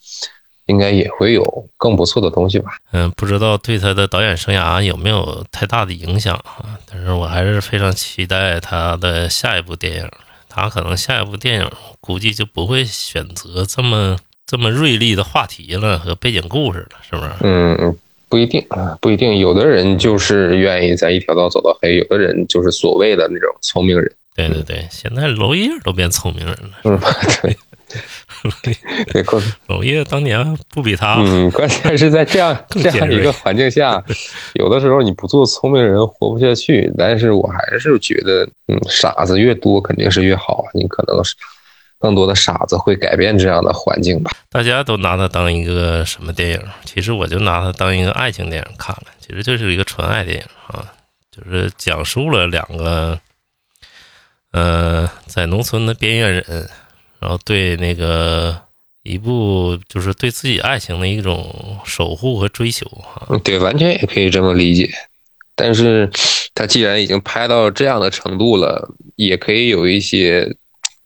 [0.67, 2.73] 应该也会有更不错的东西吧。
[2.93, 6.79] 嗯，不知道对他的导演生涯有没有太大的影响啊？
[6.91, 10.09] 但是我还是非常期待他的下一部电影。
[10.55, 17.31] 他可能下一部电影估计就不会选择这么这么锐利的话题了和背景故事了，是不是？
[17.41, 17.97] 嗯，
[18.29, 19.39] 不一定啊，不一定。
[19.39, 24.13] 有的人就是愿意在一条道走到黑，有的人就是所谓的那种聪明人。
[24.35, 26.71] 对对对，现在娄烨都变聪明人了。
[26.85, 27.01] 嗯，
[27.43, 27.57] 对，
[29.13, 34.03] 对，关娄烨当年不比他，嗯，关键是在这样 这样一个环境下，
[34.55, 36.93] 有的时候你不做聪明人活不下去。
[36.99, 40.65] 但是我还是觉得，嗯，傻子越多肯定是越好。
[40.75, 41.35] 你可能是
[41.99, 44.33] 更多的傻子会改变这样的环境吧。
[44.51, 46.61] 大家都拿它当一个什么电影？
[46.85, 49.05] 其实我就拿它当一个爱情电影看了。
[49.21, 50.93] 其实就是一个纯爱电影啊，
[51.31, 53.19] 就是讲述了两个，
[54.51, 56.69] 呃，在农村的边缘人，
[57.23, 58.61] 然后对那个
[59.05, 63.23] 一部就是对自己爱情的一种守护和追求啊。
[63.31, 64.91] 嗯，对，完全也可以这么理解。
[65.55, 66.11] 但是
[66.53, 70.53] 他既然已经拍到这样的程度了，也可以有一些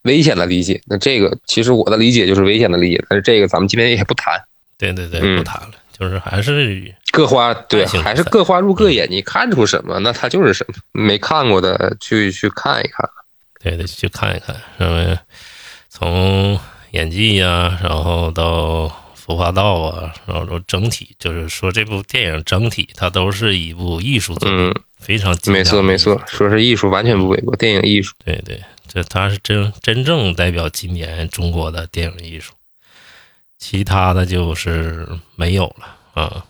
[0.03, 0.81] 危险的理解。
[0.87, 4.41] 那这个其实我的理解就是危险的理解，但是这个咱们今天也不谈。
[4.77, 10.73] 对对对，嗯不谈了，就是还是各花对，还是各花入各眼，你看出什么，那它就是什么。
[10.91, 13.07] 没看过的去去看一看。
[13.61, 15.17] 对得去看一看，因为
[15.99, 16.59] 从
[16.91, 28.13] 演技呀、然后到服化道啊，然后到整体，就是说这部电影整体它都是一部艺术作品，嗯，非常精没错没错，说是艺术完全不为过，电影艺术。
[28.23, 32.53] 对对，这它是真真正代表今年中国的电影艺术，
[33.57, 36.45] 其他的就是没有了啊，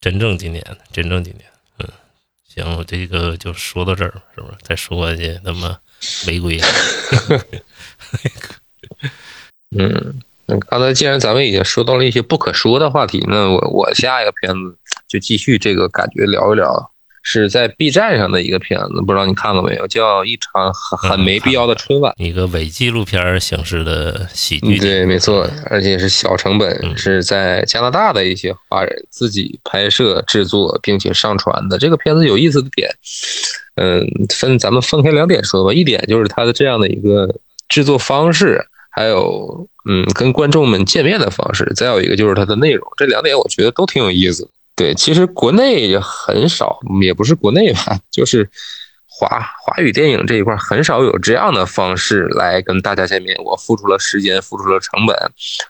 [0.00, 1.44] 真正今年的，真正今年，
[1.80, 1.88] 嗯，
[2.46, 4.54] 行，我这个就说到这儿，是不是？
[4.62, 5.76] 再说下去他妈
[6.28, 6.60] 违规。
[9.76, 10.14] 嗯，
[10.46, 16.90] 那刚才既然咱们已经说到了一些不可说的话题，那我我下一个片子就继续这个感觉聊一聊，
[17.22, 19.86] 是在 B 站上的一个片子，不知道你看过没有？
[19.86, 22.10] 叫《一场很很没必要的春晚》。
[22.24, 31.76] 一个伪纪录片儿形式的喜嗯，剧，对，没错，而且是小成本，嗯是在加拿大的一些华人自己拍摄、制作并且上传的。
[31.76, 32.90] 这个片子有意思的点，
[33.74, 35.74] 嗯，分咱们分开两点说吧。
[35.74, 37.34] 一点就是它的这样的一个
[37.68, 38.66] 制作方式，
[38.98, 42.84] 还有嗯跟观众们见面的方式，再有一个就是它的内容。
[42.96, 44.50] 这两点我觉得都挺有意思。
[44.74, 48.50] 对，其实国内也很少，也不是国内吧， 就是
[49.06, 49.28] 华
[49.62, 53.36] 华语电影这一块很少有这样的方式来跟大家见面。
[53.44, 55.16] 我付出了时间，付出了成本，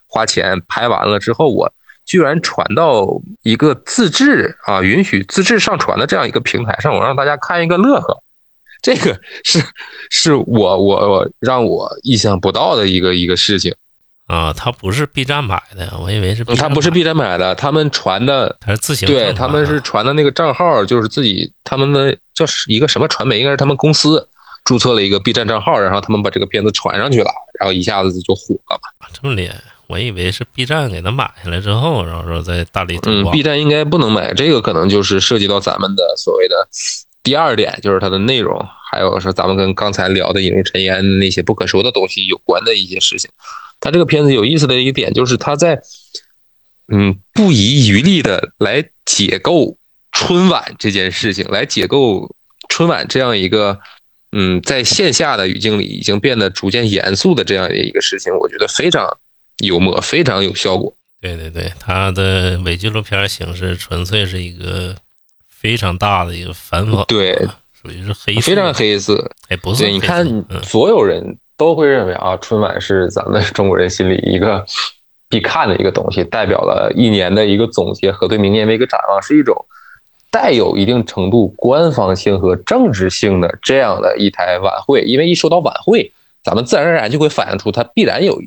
[0.06, 1.70] 花钱拍完了之后，我
[2.06, 3.06] 居然传到
[3.42, 8.22] 一个自制啊，允许自制上传的这样一个平台上，我让大家看一个乐呵。
[8.80, 9.62] 这个是
[10.10, 13.74] 是我我我让我意想不到的一个一个事情。
[14.26, 24.28] 啊，他不是 B 站买的呀，我以为是他不是 B 站买的，他们传的，他是自行对他们是传的那个账号，就是自己他们的叫是一个什么传媒，应该是他们公司
[24.66, 29.08] 注册了一个 B 站账号，然后他们把这个片子传上去了，然后一下子就火了嘛。
[29.14, 29.54] 这么厉害，
[29.86, 33.30] 我以为是 B 站给他买下来之后，然后说在大力推嗯。
[33.30, 36.68] ，B 站应该不能买，这个可能就是涉及到咱们的所谓的
[37.28, 38.58] 第二点，就是它的内容，
[38.90, 43.30] 还有是咱们跟刚才聊的引入尘烟那些不可说的东西有关的一些事情。
[43.80, 45.82] 它这个片子有意思的一个点就是它在
[46.90, 49.76] 嗯不遗余力的来解构
[50.10, 52.34] 春晚这件事情，来解构
[52.70, 53.78] 春晚这样一个。
[54.30, 59.06] 嗯，在线下的语境里，已经变得逐渐严肃的这样的一个事情，我觉得非常
[59.64, 60.94] 幽默，非常有效果。
[61.20, 64.94] 对对对，他的伪纪录片形式纯粹是一个
[65.58, 67.34] 非常大的一个反讽，对，
[67.82, 69.28] 属于是黑色非常黑色。
[69.48, 74.64] 哎，不是对，你看，嗯所有人都会认为啊，春晚是咱们中国人心里一个
[75.28, 79.66] 必看的一个东西，代表了一年的一个总结和对明年的一个展望，是一种
[80.30, 85.02] 带有一定程度官方性和政治性的这样的一台晚会。
[85.02, 86.12] 因为一说到晚会，
[86.44, 88.40] 咱们自然而然就会反映出它必然有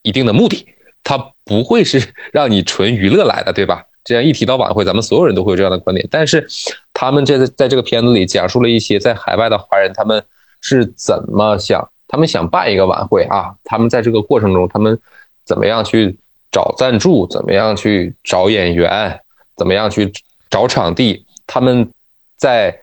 [0.00, 0.66] 一定的目的，
[1.04, 3.84] 它不会是让你纯娱乐来的，对吧？
[4.08, 6.08] 这样一提到晚会，咱们所有人都会有这样的观点。
[6.10, 6.48] 但是
[6.94, 10.24] 他们这在这个片子里讲述了一些在海外的华人，他们
[10.62, 14.98] 是怎么想，他们想办一个晚会啊，他们在这个过程中，他们
[15.44, 16.16] 怎么样去
[16.50, 19.20] 找赞助，怎么样去找演员，
[19.58, 20.10] 怎么样去
[20.48, 21.90] 找场地，他们
[22.38, 22.80] 在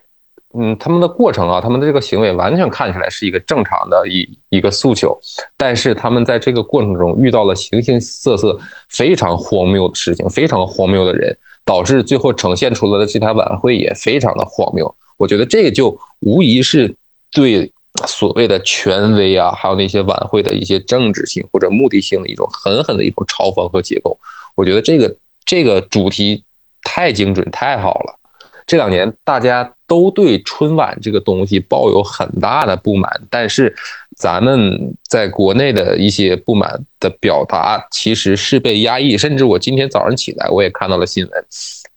[0.57, 5.17] 嗯，他们的过程啊，他们的这个行为完全看起来是一个正常的一一个诉求，
[5.57, 14.95] 但是他们在这个过程中遇到了形形色色非常荒谬的事情，非常荒谬的人，导致最后呈现出来的这台晚会也非常的荒谬。
[15.17, 16.95] 我觉得这个就无疑是
[17.31, 17.71] 对
[18.05, 24.17] 所谓的权威啊，还有那些晚会的一些政治性或者目的性的一种狠狠的一种嘲讽和解构。
[24.55, 26.43] 我觉得这个这个主题
[26.83, 28.19] 太精准，太好了。
[28.67, 33.75] 这两年大家都对春晚这个东西抱有很大的不满，但是
[34.17, 41.45] 咱们在国内的一些不满的表达其实是被压抑，甚至我今天早上起来我也看到了新闻，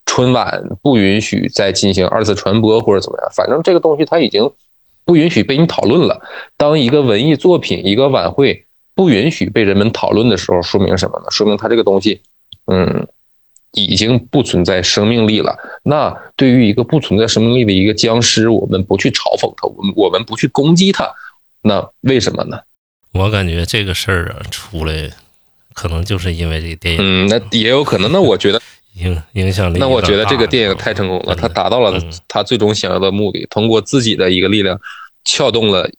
[0.05, 4.51] 春晚不允许再进行二次传播或者怎么样，反正这个东西它已经
[5.07, 6.21] 不允许被你讨论了。
[6.59, 11.31] 当一个文艺作品、一个晚会不允许被人们讨论的时候，说明什么呢？
[11.31, 12.21] 说明它这个东西，
[12.67, 13.09] 嗯。
[13.73, 15.57] 已经不存在生命力了。
[15.83, 21.11] 那对于一个不存在生命力的一个僵尸，我们不去嘲讽他，我们我们不去攻击他，
[21.63, 22.59] 那为什么呢？
[23.13, 25.11] 我感觉这个事儿啊出来，
[25.75, 28.11] 可能就是因为这个电影嗯，那也有可能。
[28.13, 28.61] 那我觉得，
[28.97, 29.79] 影影响力。
[29.79, 34.79] 那我觉得这个电影太成功了，他达到了他最终想要的目的，通过自己的一个力量
[35.25, 35.91] 撬动了，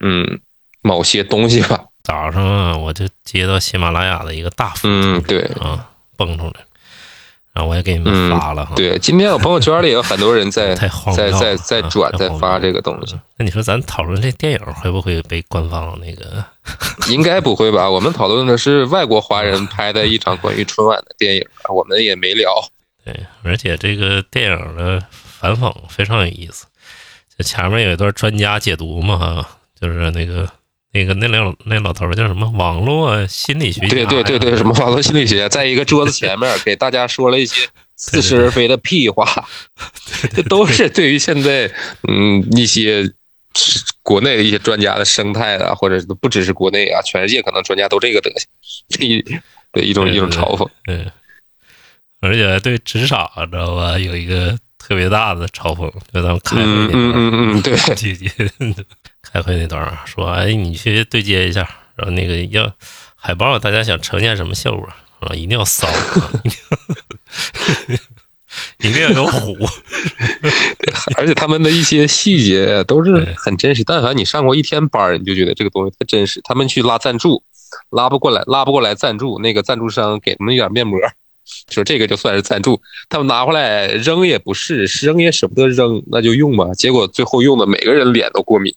[0.00, 0.40] 嗯，
[0.82, 1.84] 某些东西吧。
[2.02, 5.42] 早上啊，我就接到喜马拉雅的一个大福嗯，对。
[5.60, 6.52] 啊蹦出来，
[7.54, 8.74] 然后我也给你们嗯发了哈。
[8.74, 10.74] 对，今天我朋友圈里有很多人在
[11.16, 16.44] 在在在啊转在发这个东西，那你说咱讨论这电影会不会被官方那个？
[17.08, 17.88] 应该不会吧？
[17.88, 22.52] 我们讨论的是外国华人拍的一场关于春晚的电影，我们也没聊。
[23.04, 26.66] 对，而且这个电影的反讽非常有意思。
[27.36, 29.48] 就前面有一段专家解读嘛，哈，
[29.78, 30.48] 就是那个
[30.94, 32.48] 那个那老那老头儿叫什么？
[32.52, 37.68] 网络心理学家对对对对，什么网络心理学，在一个桌子前面给大家说了一些
[37.98, 39.26] 似是而非的屁话，
[40.34, 41.70] 这都是对于现在
[42.08, 43.12] 嗯一些
[44.02, 48.48] 国内的一些专家的生态啊，或者是不只是国内啊，全世界可能专家都这个德行，
[48.88, 49.40] 这一
[49.72, 50.68] 对一种一种嘲讽。
[50.86, 51.10] 嗯，
[52.20, 58.30] 而且对职场知道吧，有一个特别大的嘲讽，就咱们开会嗯那段嗯嗯嗯，对， 记记
[59.22, 61.60] 开会那段儿说，哎，你去对接一下，
[61.96, 62.70] 然后那个要
[63.16, 64.86] 海报，大家想呈现什么效果
[65.20, 65.34] 啊？
[65.34, 67.98] 一定要骚，啊一定要
[68.90, 69.56] 一定要有虎，
[71.16, 73.82] 而且他们的一些细节都是很真实。
[73.84, 76.40] 但凡你上过一天班儿，你就觉得这个东西太真实。
[76.44, 77.42] 他们去拉赞助，
[77.90, 80.98] 拉不过来，拉不过来赞助，那个赞助商给他们一点面膜，
[81.70, 82.80] 说这个就算是赞助。
[83.08, 86.72] 他们拿回来扔也不是，扔也舍不得扔，那就用吧。
[86.74, 88.74] 结果最后用的每个人脸都过敏。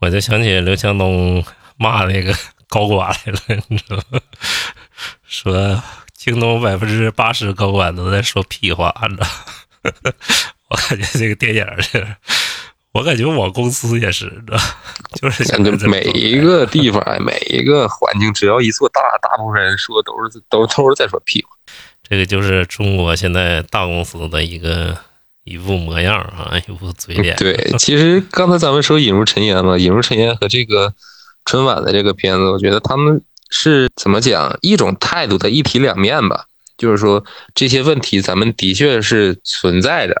[0.00, 1.42] 我就想起刘强东
[1.76, 2.34] 骂那个
[2.68, 4.20] 高管来了， 你知道吗？
[5.26, 5.82] 说
[6.14, 10.12] 京东百分之八十高管都在说屁话，你知道吗？
[10.70, 12.06] 我感觉这个电影是，
[12.92, 14.64] 我感觉我公司也是，你知道吗，
[15.20, 21.50] 就是感觉每一个地方、哎每一个环境，只要一做大，大部分人说都是都都是在说屁话。
[22.08, 24.96] 这个就是中国现在大公司的一个
[25.44, 27.34] 一副模样啊，一副嘴脸。
[27.36, 30.92] 对， 其实刚才咱们说引入尘烟嘛，引入尘烟和这个
[31.44, 36.46] 春晚的这个片子，我觉得他们是怎么讲一种态度的一体两面吧。
[36.76, 37.24] 就是说
[37.54, 40.14] 这些问题咱们的确是存在着，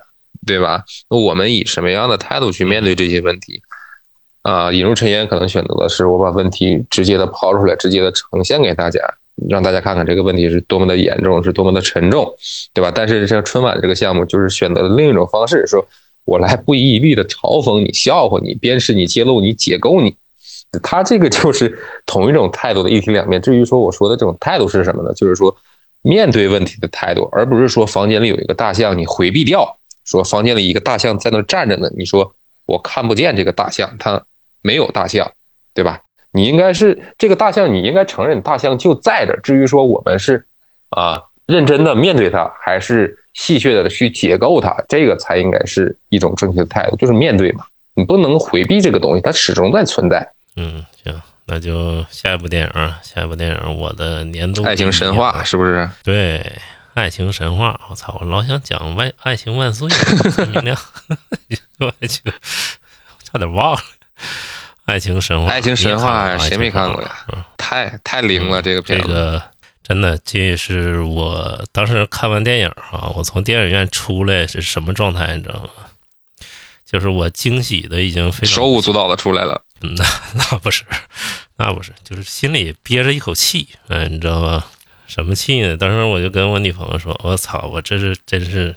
[0.46, 0.84] 对吧？
[1.10, 3.60] 那我们以什么样的态度去面对这些问题？
[4.42, 9.00] 啊，引入尘烟可能选择的是我把问题直接的抛出来，直接的呈现给大家，
[9.48, 12.34] 让大家看看这个问题是多么的严重，是多么的沉重，
[12.72, 12.92] 对吧？
[12.94, 15.86] 但是像春晚这个项目，就是选择了另一种方式，说
[16.24, 20.14] 我来不遗余力的嘲讽你、笑话你、鞭尸你、揭露你、解构你。
[20.82, 23.40] 他这个就是同一种态度的一体两面。
[23.40, 25.12] 至于说我说的这种态度是什么呢？
[25.14, 25.56] 就是说
[26.02, 32.34] 面对问题的态度，而不是说房间里有一个大象你回避掉，说房间里一个大象在那站着呢，你说
[32.66, 34.24] 我看不见这个大象，它
[34.62, 35.30] 没有大象，
[35.74, 36.00] 对吧？
[36.34, 39.34] 你应该是这个大象，你应该承认大象就在这。
[39.40, 40.44] 至于说我们是
[40.90, 47.64] 啊认真的面对它，还是戏谑的去解构它，这个才应该是一种正确的态度，就是面对嘛，
[47.94, 50.28] 你不能回避这个东西，它始终在存在。
[50.56, 55.88] 嗯，行，那就下一部电影啊，下一部电影，我的年度爱情神话是不是？
[56.02, 56.52] 对，
[56.94, 59.88] 爱情神话，我操，我老想讲万爱情万岁，
[60.52, 60.76] 明亮，
[62.00, 62.32] 爱情，
[63.22, 63.80] 差点忘了，
[64.84, 67.16] 爱情神话，爱情神话谁没看过呀？
[67.56, 69.42] 太太灵了，这个片子，这个
[69.82, 75.70] 真的，这是我当时看完电影啊，我从电影院出来是什么状态，你知道吗？
[76.84, 79.62] 就是我惊喜的已经非常手舞足蹈的出来了。
[79.80, 80.04] 嗯，那
[80.34, 80.84] 那不是，
[81.56, 84.64] 那不是，就是心里憋着一口气，嗯，你知道吗？
[85.06, 85.76] 什么气呢？
[85.76, 88.74] 当时我就跟我女朋友说：“我操，我这是真是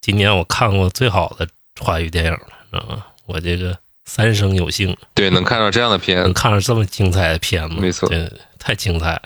[0.00, 1.48] 今年我看过最好的
[1.80, 2.40] 华语电影了，
[2.70, 3.04] 知道吗？
[3.26, 8.10] 我这个三生有幸，对，能看到这样的片，能看到这么精彩的片子，没错，
[8.58, 9.22] 太精彩了。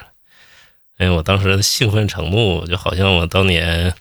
[0.99, 3.93] 哎，我当时的兴奋程度，就好像我当年。”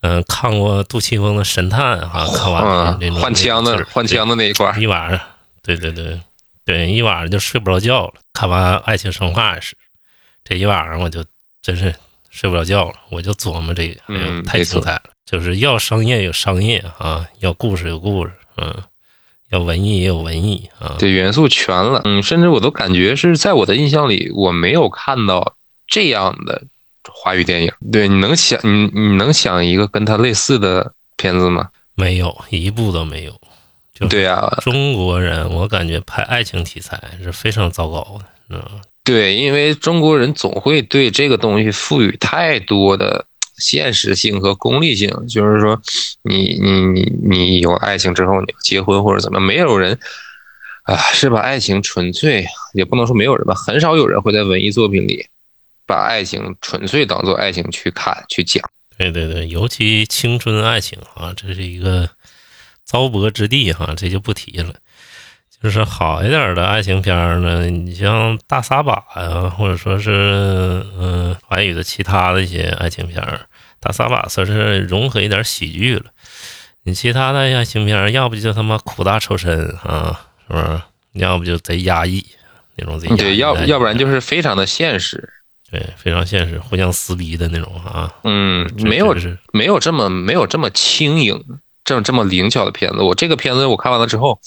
[0.00, 5.20] 嗯，看过杜琪峰的《神探》哈，看完那种换枪的换枪的那一块一晚上，
[5.60, 6.20] 对对对
[6.64, 8.14] 对，一晚上就睡不着觉了。
[8.32, 9.76] 看完《爱情神话》是，
[10.44, 11.24] 这一晚上我就
[11.60, 11.92] 真是
[12.30, 15.02] 睡不着觉了，我就琢磨这个，嗯，太精彩了。
[15.26, 18.80] 就是要商业有商业啊，要故事有故事，嗯，
[19.50, 22.02] 要文艺也有文艺啊，对元素全了。
[22.04, 25.54] 嗯，甚至我都感觉是在我的印象里，我没有看到
[25.86, 26.62] 这样的。
[27.10, 31.70] 华语电影，对，你能想你你能想一个跟他类似的片子吗？
[31.94, 33.32] 没有，一部都没有。
[33.94, 38.62] 就对啊，中国人我感觉拍爱情题材是非常糟糕的，嗯，
[39.02, 43.24] 对，因为中国人总会对这个东西赋予太多的
[43.58, 45.80] 现实性和功利性，就是说，
[46.22, 49.98] 你你你你有爱情之后，你结婚或者怎么，没有人
[50.84, 55.26] 啊是把爱情纯粹，也不能说没有人吧，很少有人会在文艺作品里。
[55.86, 58.62] 把爱情纯粹当做爱情去看去讲，
[58.98, 62.10] 对对对，尤其青春爱情啊，这是一个
[62.84, 64.74] 糟粕之地哈，这就不提了。
[65.62, 73.20] 就是好一点的爱情片呢，你像《大撒把》呀，或者说是嗯，华语的其他的一些爱情片，
[73.80, 76.04] 《大撒把》算是融合一点喜剧了。
[76.84, 80.80] 你其他的爱情片，要不就他妈苦大仇深啊，是不是？
[81.14, 82.24] 要不就贼压抑
[82.76, 83.08] 那种贼。
[83.16, 85.28] 对，要要不然就是非常的现实。
[85.70, 88.10] 对，非常现实，互相撕逼的那种啊。
[88.22, 89.14] 嗯，没有
[89.52, 91.42] 没有这么没有这么轻盈，
[91.84, 92.98] 这么这么灵巧的片子。
[92.98, 94.38] 我这个片子我看完了之后，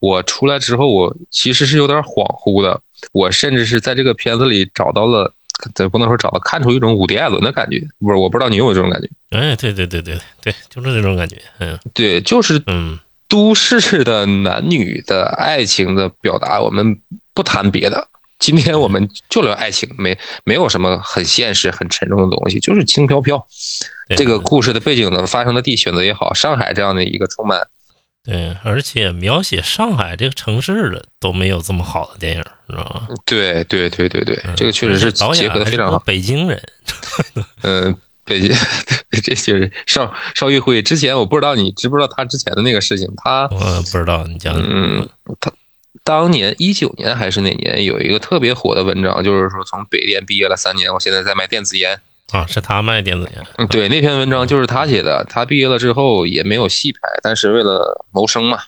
[0.00, 2.80] 我出来之后，我其实是有点恍惚的。
[3.12, 5.32] 我甚至是在这个片子里找到了，
[5.74, 7.80] 这不能说找到，看出一种伍迪·艾伦的感觉。
[8.00, 9.08] 不是，我不知道你有没有这种感觉。
[9.30, 11.40] 哎，对对对对对，就是这种感觉。
[11.58, 17.00] 嗯，对，就是嗯，都市的男女的爱情的表达，我们
[17.34, 18.08] 不谈别的。
[18.38, 23.44] 今天我们就聊爱情，没没有什么很现实、很沉重的东西，就是轻飘飘。
[24.16, 27.66] 这个故事的背景呢，发生的地选择也好，上海这样的一个充满，
[28.28, 33.08] 对，而且描写上海这个城市的都没有这么好的电影，知道吗？
[33.24, 35.98] 对对对对对，这个确实是结合的非常好。
[36.00, 36.62] 北京人，
[37.62, 38.54] 嗯，北京，
[39.10, 40.82] 这就是邵邵玉辉。
[40.82, 45.08] 之前我不知道你知不知道他之前的那个事情，他我不知道，你讲，嗯，
[45.40, 45.50] 他。
[46.04, 51.98] 当年一九年还是哪年，有一个特别火的文章，就是说从北电毕业了三年，我现在在卖电子烟
[52.32, 53.46] 啊，是他卖电子烟。
[53.56, 55.24] 嗯，对，那篇文章就是他写的。
[55.28, 58.58] 他毕业了之后也没有戏拍，但是为了谋生嘛，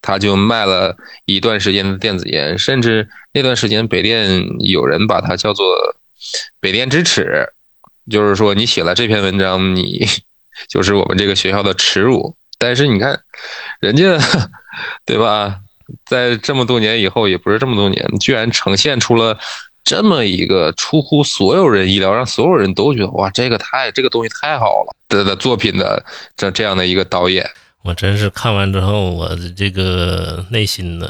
[0.00, 5.66] 他就卖了一段时间的电子烟，甚至那段时间北电有人把他叫做
[6.60, 7.48] “北电之耻”，
[8.10, 10.06] 就是说你写了这篇文章，你
[10.68, 12.34] 就是我们这个学校的耻辱。
[12.58, 13.20] 但是你看，
[13.80, 14.18] 人家
[15.04, 15.60] 对吧？
[16.04, 19.38] 在这么多年以后，也不是这么多年，居然呈现出了
[19.86, 26.04] 这么一个出乎所有人意料，让所有人都觉得哇，这个太这个东西太好了的的作品的
[26.36, 27.48] 这这样的一个导演，
[27.82, 31.08] 我真是看完之后，我的这个内心呢，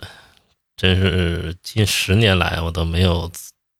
[0.77, 3.31] 真是近十年来我都没有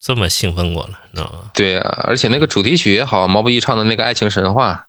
[0.01, 1.51] 这么兴奋过了，你知道吗？
[1.53, 4.87] 对呀、而且那个主题曲也好，毛不易唱的那个《爱情神话》，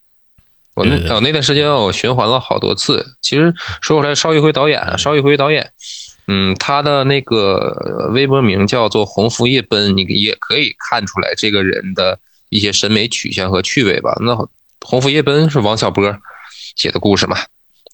[0.73, 3.05] 我那哦那段时间我循环了好多次。
[3.21, 5.73] 其实说回来，邵艺辉导演，邵艺辉导演，
[6.27, 12.19] 嗯，他的那个微博名叫做“鸿福夜奔”，你也可以看出来这个人的
[12.49, 14.15] 一些审美取向和趣味吧。
[14.19, 14.33] 那
[14.81, 16.17] 《鸿福夜奔》是王小波
[16.75, 17.37] 写的故事嘛，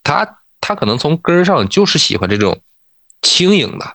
[0.04, 2.60] 他他可能从根儿上就是喜欢这种
[3.22, 3.86] 轻盈的，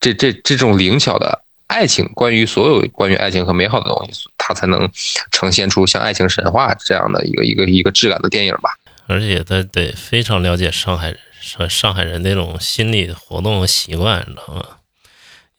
[0.00, 4.90] 这这这种灵巧的爱情，关于所有关于爱情和美好的东西，他才能
[5.30, 8.70] 呈现出像《爱情神话》这样的一个一个一个质感的电影吧。
[9.06, 14.66] 而且他得非常了解上海人上上海人那种心理活动和习惯，你知道吗？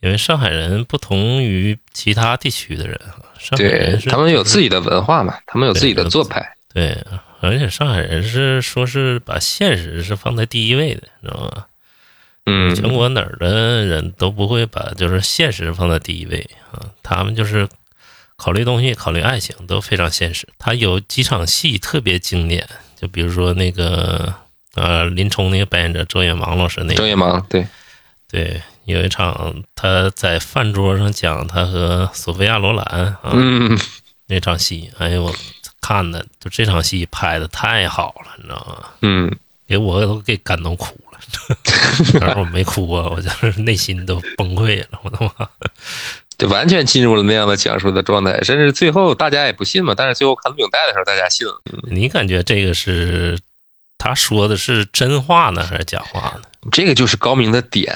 [0.02, 6.56] 因为上海人不同于其他地区的人啊，上海人是他们有自己的文化嘛，他们有自己的做派。
[6.72, 7.04] 对，
[7.40, 11.66] 而且上海人是说是把现实是放在第一位的，你知道吗？
[12.46, 17.68] 嗯，全国哪儿的人都不会把就是现实放在第一位啊，他们就是
[18.36, 20.48] 考虑东西、考虑爱情都非常现实。
[20.60, 24.32] 他有几场戏特别经典，就比如说那个
[24.78, 27.68] 呃林冲那个扮演者周野芒老师那个，周野芒对，
[28.30, 33.78] 对，有一场他在饭桌上讲他和索菲亚罗兰啊、嗯，
[34.28, 35.36] 那场戏，哎呦我
[35.82, 38.90] 看的就这场戏拍的太好了，你知道吗？
[39.02, 39.32] 嗯，
[39.68, 41.18] 给我都给感动哭了。
[42.20, 45.50] 当然我没哭啊，我就是内心都崩溃了，我的妈！
[46.38, 51.60] 就完全进入了那样的讲述的状态，甚至最后大家也不信嘛，但是最后看录影带的时候，大家信了。
[51.90, 53.38] 你感觉这个是
[53.98, 56.42] 他说的是真话呢，还是假话呢？
[56.72, 57.94] 这个就是高明的点，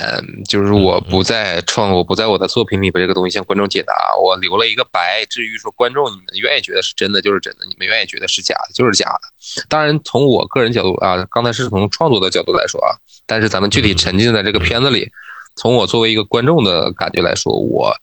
[0.48, 5.26] 就是我不在创，我不在我的作品里把这个东西向观众解答，我留了一个白。
[5.30, 9.64] 至于说观众你们愿意觉得是真的就是真的，你们愿意觉得是假的就是假的。
[9.68, 12.96] 当然，从我个人角度啊，刚才是从创作的角度来说啊，
[13.26, 15.12] 但是咱们具体沉浸在这个片子里，
[15.58, 17.94] 从我作为一个观众的感觉来说，我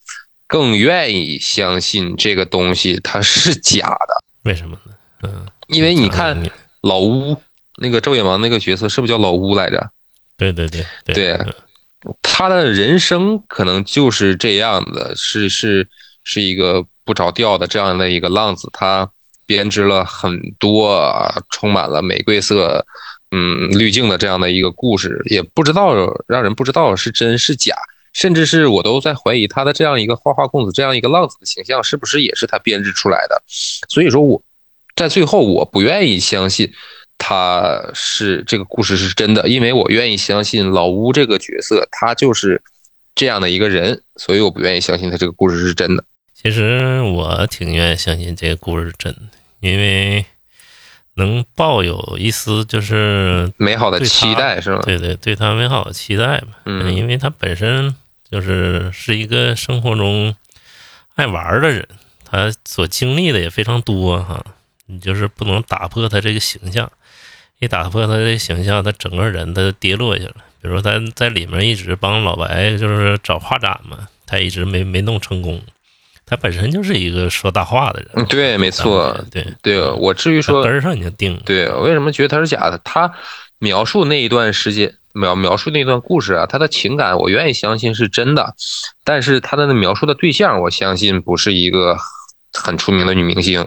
[0.47, 4.93] 更愿意相信这个东西它是假的，为什么呢？
[5.23, 6.43] 嗯，因为你看
[6.83, 7.41] 老乌
[7.81, 9.91] 那个周野王那个角色是不是叫老乌来着？
[10.37, 11.39] 对对对对
[12.22, 15.89] 他的人生可能就是这样的，是是
[16.22, 19.11] 是一个不着调的这样的一个浪子，他
[19.47, 22.87] 编织了很多啊充满了玫瑰色，
[23.33, 25.93] 嗯滤镜的这样的一个故事，也不知道
[26.29, 27.74] 让人不知道是真是假，
[28.12, 33.43] 甚至是我都在怀疑他的这样一个花花公子这样一个浪子的形象是不是也是他编织出来的，
[33.89, 34.41] 所以说我
[34.95, 36.72] 在最后我不愿意相信。
[37.29, 42.62] 他是这个故事是真的，因为我愿意相信老乌这个角色，他就是
[43.14, 46.03] 这样的一个人，所以我不愿意相信他这个故事是真的。
[46.35, 49.20] 其实我挺愿意相信这个故事是真的，
[49.61, 50.24] 因为
[51.16, 54.81] 能抱有一丝就是美好的期待是吗？
[54.83, 56.55] 对对对他美好的期待嘛。
[56.64, 57.95] 嗯因为他本身
[58.31, 60.35] 就是是一个生活中
[61.16, 61.87] 爱玩的人，
[62.24, 64.43] 他所经历的也非常多哈。
[64.91, 66.91] 你就是不能打破他这个形象，
[67.61, 70.37] 一打破他的形象，他整个人他就跌落下了。
[70.61, 75.61] 比如说他在里面一直帮老白就是找画展嘛，他一直没没弄成功。
[76.27, 81.41] 他本身就是一个说大话的人，嗯对没错对，对我至于说根，儿上已经定了。
[81.47, 82.78] 对为什么觉得他是假的？
[82.85, 83.11] 他
[83.59, 88.55] 描述那一段时间，描描述那段故事啊，他的情感我愿意相信是真的，
[89.05, 91.97] 但是他的描述的对象，我相信不是一个
[92.53, 93.66] 很出名的女明星。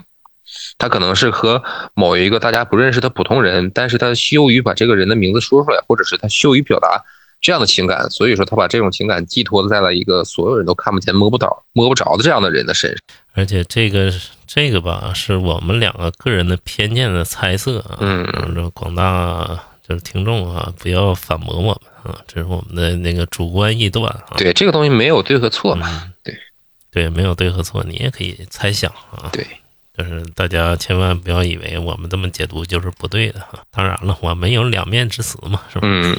[0.82, 1.62] 他可能是和
[1.94, 7.00] 某一个大家不认识的普通人，但是他羞于把这个人的名字说出来，或者是他羞于表达
[7.40, 12.98] 这样的情感，所以说他把这种情感寄托在了一个所有人都看不见、摸不着、摸不着的这样的人的身上。
[13.34, 14.12] 而且这个
[14.44, 17.98] 这个吧，是我们两个个人的偏见的猜测啊。
[18.00, 21.70] 嗯广大就是听众啊，不要反驳我们
[22.02, 24.34] 啊，这是我们的那个主观臆断啊。
[24.36, 25.86] 对，这个东西没有对和错嘛。
[25.88, 26.36] 嗯，对
[26.90, 29.30] 对，没有对和错，你也可以猜想啊。
[29.32, 29.46] 对，
[30.02, 33.62] 就是大家千万不要以为我们这么解读就是不对的哈。
[33.70, 35.86] 当然了，我们有两面之词嘛，是吧？
[35.86, 36.16] 嗯，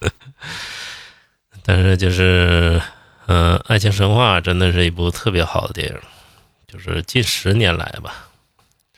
[1.64, 2.80] 但是就是，
[3.26, 5.94] 嗯、爱情神话》真的是一部特别好的电影，
[6.66, 8.28] 就是近十年来吧，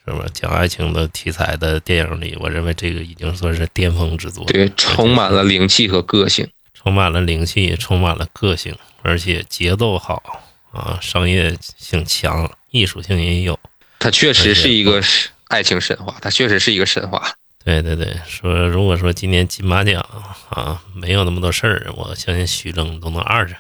[0.05, 0.25] 是吧？
[0.33, 4.45] 讲爱情的题材的电影里，我认为这个已经算是巅峰之作。
[4.45, 6.49] 对，充满了灵气和个性。
[6.73, 10.23] 充满了灵气，充满了个性，而且节奏好
[10.73, 13.59] 啊，商业性强，艺术性也有。
[14.01, 17.33] 它确实是一个是爱情神话，它确实是一个神话。
[17.65, 20.05] 对对对，说如果说今年金马奖
[20.49, 23.55] 啊没有那么多事儿，我相信徐峥都能二着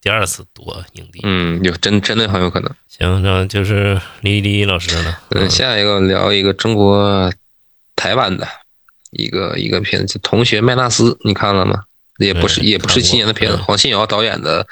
[0.00, 1.20] 第二次夺影帝。
[1.24, 2.74] 嗯，有真真的很有可能。
[2.88, 5.20] 行，那就是李李老师了。
[5.30, 7.30] 嗯，下一个聊一个中国
[7.96, 8.46] 台湾的
[9.10, 11.82] 一个一个片子，《同学麦纳斯》，你看了吗？
[12.18, 14.64] 也不是也不是今年的片子，黄信尧导演的，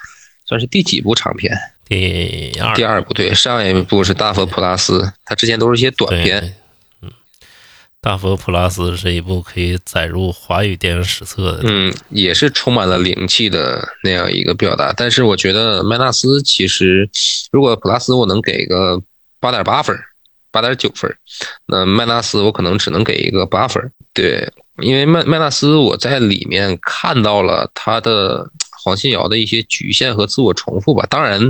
[0.46, 1.52] 算是第几部长片？
[1.88, 6.54] 第二第二部对，上一部是大佛普拉斯，它之前都是一些短片。
[7.00, 7.10] 嗯，
[8.00, 11.60] 大佛普拉斯是一部可以载入华语电影史册的。
[11.64, 14.92] 嗯，也是充满了灵气的那样一个表达。
[14.96, 17.08] 但是我觉得麦纳斯其实，
[17.50, 19.02] 如果普拉斯我能给个
[19.40, 19.98] 八点八分，
[20.50, 21.12] 八点九分，
[21.66, 23.90] 那麦纳斯我可能只能给一个八分。
[24.12, 24.50] 对，
[24.82, 28.50] 因为麦麦纳斯我在里面看到了他的
[28.82, 31.06] 黄信尧的一些局限和自我重复吧。
[31.08, 31.40] 当然，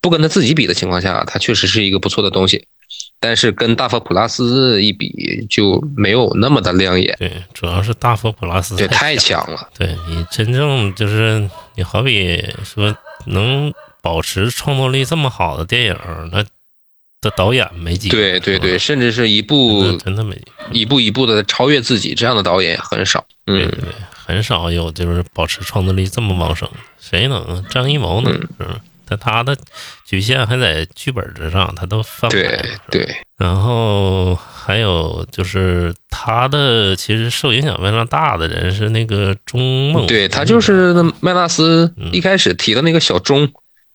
[0.00, 2.66] 不跟他自己比的情况下，他确实是一个不错的东西。
[3.20, 9.38] 但是跟大佛普拉斯一比，就没有那么的亮眼，对，主要是大佛普拉斯对， 太强。
[9.50, 9.68] 了。
[9.76, 12.96] 对你真正就是你好比说
[13.26, 15.96] 能保持创作力这么好的电影，
[16.32, 16.44] 那
[17.20, 18.16] 的导演没几个。
[18.16, 20.52] 对对对，甚至是一部真的没几个。
[20.72, 23.24] 一步一步的超越自己，这样的导演也很少。
[23.46, 26.70] 嗯，对对，很少有就是保持创造力这么旺盛，
[27.00, 27.64] 谁能啊？
[27.68, 28.32] 张艺谋能？
[28.60, 28.80] 嗯？
[29.08, 29.56] 但他的
[30.04, 32.42] 局限还在剧本之上，他都翻不来。
[32.90, 43.50] 对对，然后还有就是他的其实受影响非常大的人是那个钟孟，对他就是那麦纳斯嗯一开始提的那个小钟，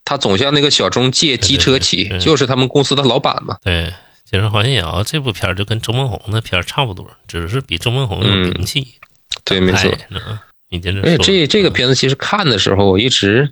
[0.05, 3.57] 他总向那个小钟借机车骑对对，对就是他们公司的老板嘛。
[3.63, 3.93] 对。
[4.25, 8.95] 其实黄信尧这部片儿就跟周梦红的片儿差不多，只是比周梦红有名气。
[9.43, 9.91] 对，没错。
[9.91, 11.25] 哎，嗯你接着而且说。
[11.25, 13.51] 这这个片子其实看的时候，我一直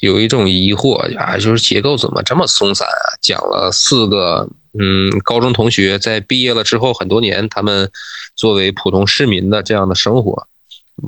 [0.00, 3.06] 有一种疑惑啊，就是结构怎么这么松散啊？
[3.20, 4.48] 讲了四个
[4.78, 7.90] 嗯高中同学在毕业了之后很多年，他们
[8.34, 10.46] 作为普通市民的这样的生活，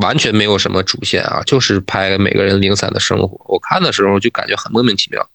[0.01, 3.41] 完全没有什么主线啊，就是拍每个人零散的生活。
[3.47, 5.27] 我看的时候就感觉很莫名其妙，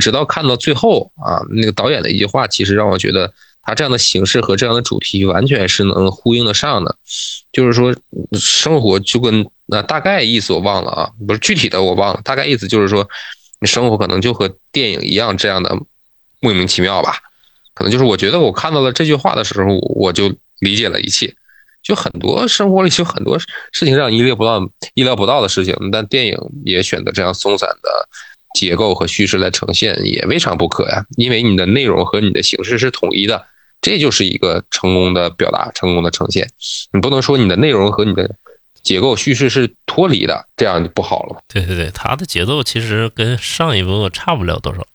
[0.00, 3.32] 直到看到最后啊，那个导演的一句话，其实让我觉得
[3.62, 6.96] 他这样的形式和这样的主题完全是能呼应得上的。
[7.52, 7.94] 就是说，
[8.32, 13.08] 生活就跟那、大概意思我忘了啊，不是具体的我忘了，大概意思就是说，
[13.60, 15.76] 你生活可能就和电影一样这样的
[16.40, 17.16] 莫名其妙吧。
[17.74, 21.34] 可能就是我觉得我看到了这句话的时候，我就理解了一切。
[21.82, 24.58] 就很多生活里就很多事情让意料不到、
[24.94, 28.08] 意料不到的事情，但电影也选择这样松散的
[28.54, 31.04] 结构和叙事来呈现，也未尝不可呀。
[31.16, 33.44] 因为你的内容和你的形式是统一的，
[33.82, 36.48] 这就是一个成功的表达、成功的呈现。
[36.92, 38.34] 你不能说你的内容和你的
[38.84, 41.42] 结构叙事是脱离的，这样就不好了。
[41.48, 44.86] 对对对，他的节奏其实跟上一部差不了多少，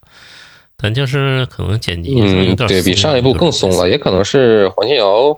[0.77, 2.15] 但就是可能剪辑
[2.55, 5.37] 对比上一部更松了，也可能是黄信尧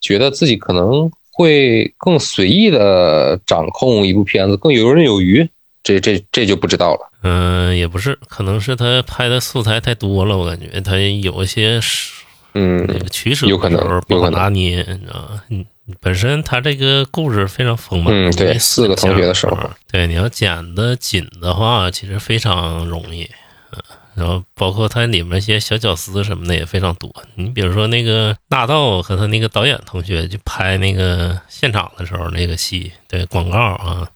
[0.00, 5.48] 觉得自己可能会更随意的掌控一部片子，更游刃有余。
[5.82, 7.12] 这这这就不知道了。
[7.22, 12.24] 嗯、也不是，可能是他拍的素材太多了，我感觉他有一些是
[12.58, 15.42] 嗯那个取舍有可能的时候不可能拿捏，你知道吗？
[15.50, 15.64] 嗯，
[16.00, 23.28] 本身他这个故事非常丰满，嗯对你四个同学的生活想法，对，你要剪的紧的话，其实非常容易。
[23.72, 23.82] 嗯，
[24.14, 27.14] 然后包括它里面一些小巧思什么的也非常多。
[27.34, 34.08] 你比如说那个大道和他那个导演同学去拍那个现场的时候那个戏，对广告啊，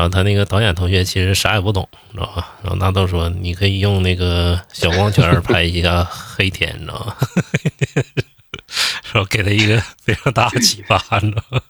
[0.00, 2.54] 然后他那个导演同学其实啥也不懂，你知道吧？
[2.62, 7.14] 然后纳豆说你可以用那个小光圈拍一下黑天，你知道吗？
[9.12, 11.60] 然后给他一个非常大的启发，你知道吗？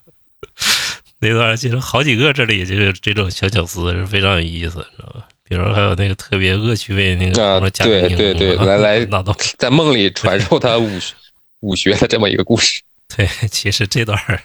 [1.18, 5.26] 那段其实好几个这里就是这种小巧思是非常有意思，你知道吧？
[5.48, 9.08] 比如说还有那个特别恶趣味那个啊什么贾冰对对对啊来来
[9.58, 11.14] 在梦里传授他武学
[11.62, 12.80] 武学的这么一个故事。
[13.16, 14.40] 对， 其实这段儿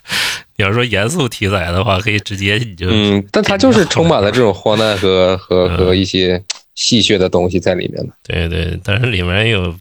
[0.58, 6.42] 你要说严肃题材的话，可以直接你就嗯，但他就是充满了这种荒诞和和和一些
[6.76, 8.14] 戏谑的东西在里面的。
[8.24, 9.76] 对对，但是里面有呃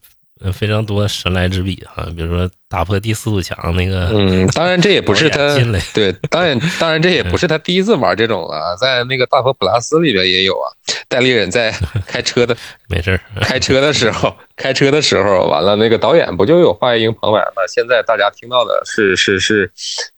[0.52, 5.56] 非常多神来之笔哈，比如说打破第四堵墙那个，嗯，当然这也不是 他
[5.92, 10.70] 对，当然当然这也不是他第一次玩这种了，在那个大佛普拉斯里边也有啊。
[11.08, 11.72] 戴立忍在
[12.06, 12.56] 开车的
[12.88, 17.62] 没事儿，开车的时候，开车的时候，完了那个导演不就有华夜莺旁白吗？
[17.68, 19.70] 现在大家听到的是是是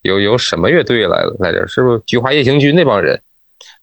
[0.02, 1.66] 有有什么乐队来来着？
[1.68, 3.20] 是不是菊花夜行军那帮人？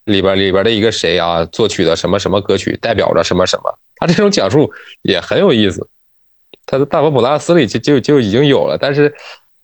[0.05, 3.73] 里边里边的一个谁啊，作曲的什么什么歌曲，代表着什么什么？
[3.95, 4.69] 他这种讲述
[5.03, 5.87] 也很有意思。
[6.65, 9.14] 他的大佛普拉斯里就就就已经有了，但是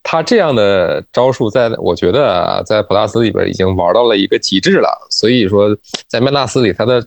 [0.04, 5.08] 他这样的招数在，我觉得啊，在普拉斯里边已经玩到了一个极致了。
[5.10, 5.76] 所以说，
[6.08, 7.06] 在曼纳斯里，他的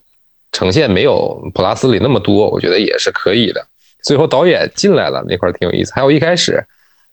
[0.53, 3.65] 呈现没有普拉斯里那么多，我觉得也是可以的。
[4.03, 5.93] 最后导演进来了，那块挺有意思。
[5.95, 6.65] 还有一开始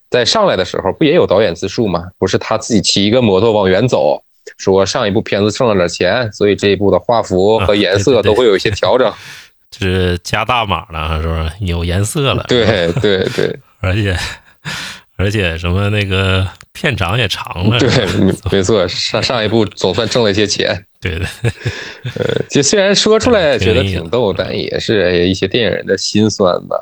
[0.10, 2.06] 在上来的时候，不也有导演自述吗？
[2.18, 4.22] 不是他自己骑一个摩托往远走，
[4.58, 9.12] 说上一部片子挣了点钱，所以这一部的画幅和颜色都会有一些调整。
[9.72, 11.52] 就是加大码了，是不是？
[11.62, 14.18] 有颜色了，对对对， 而且
[15.16, 17.90] 而且什么那个片长也长了，对，
[18.52, 20.86] 没错，上上一部总算挣了一些钱。
[21.02, 21.26] 对的，
[22.16, 26.76] 呃，就虽然说出来觉得挺逗，但也是哎一些电影人的心酸吧。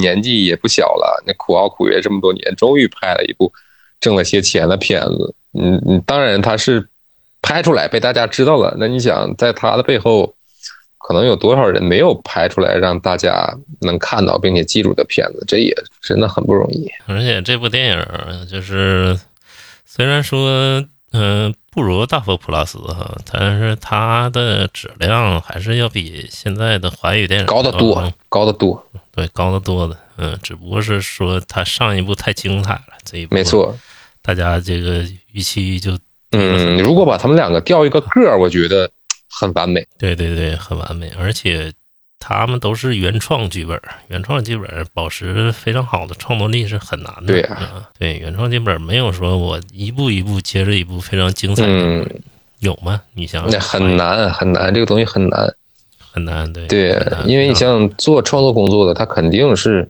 [0.00, 3.52] 年纪也不小了，那苦熬苦约这么多年，终于拍了一部
[4.00, 5.34] 挣了些钱的片子。
[5.52, 6.88] 嗯嗯，当然他是
[7.42, 10.34] 拍出来被大家知道了，那你想在他的背后，
[11.10, 16.88] 可能有多少人没有拍出来让大家能看到并且记住的片子，这也真的很不容易。
[17.06, 19.18] 而且这部电影就是
[19.84, 20.80] 虽然说
[21.10, 29.96] 嗯、呃不如大佛普拉斯哈，但是它的质量还是要比现在的华语电影高得多嗯，高得多，对，高得多的。
[30.16, 33.76] 嗯，只不过是说它上一部太精彩了，这一部没，错。
[34.22, 35.98] 大家这个预期就
[36.32, 38.88] 嗯，如果把他们两个调一个个儿，我觉得
[39.30, 39.86] 很完美。
[39.98, 41.72] 对对对，很完美，而且
[42.18, 47.32] 他们都是原创剧本，原创剧本保持非常好的创作力是很难的。
[47.32, 47.48] 对
[47.98, 52.10] 对，原创剧本没有说我一步一步接着一步非常精彩的，嗯，
[52.58, 53.00] 有吗？
[53.14, 55.54] 你想那很难很难，这个东西很难。
[56.12, 59.88] 很难，对对，因为你像做创作工作的，他肯定是，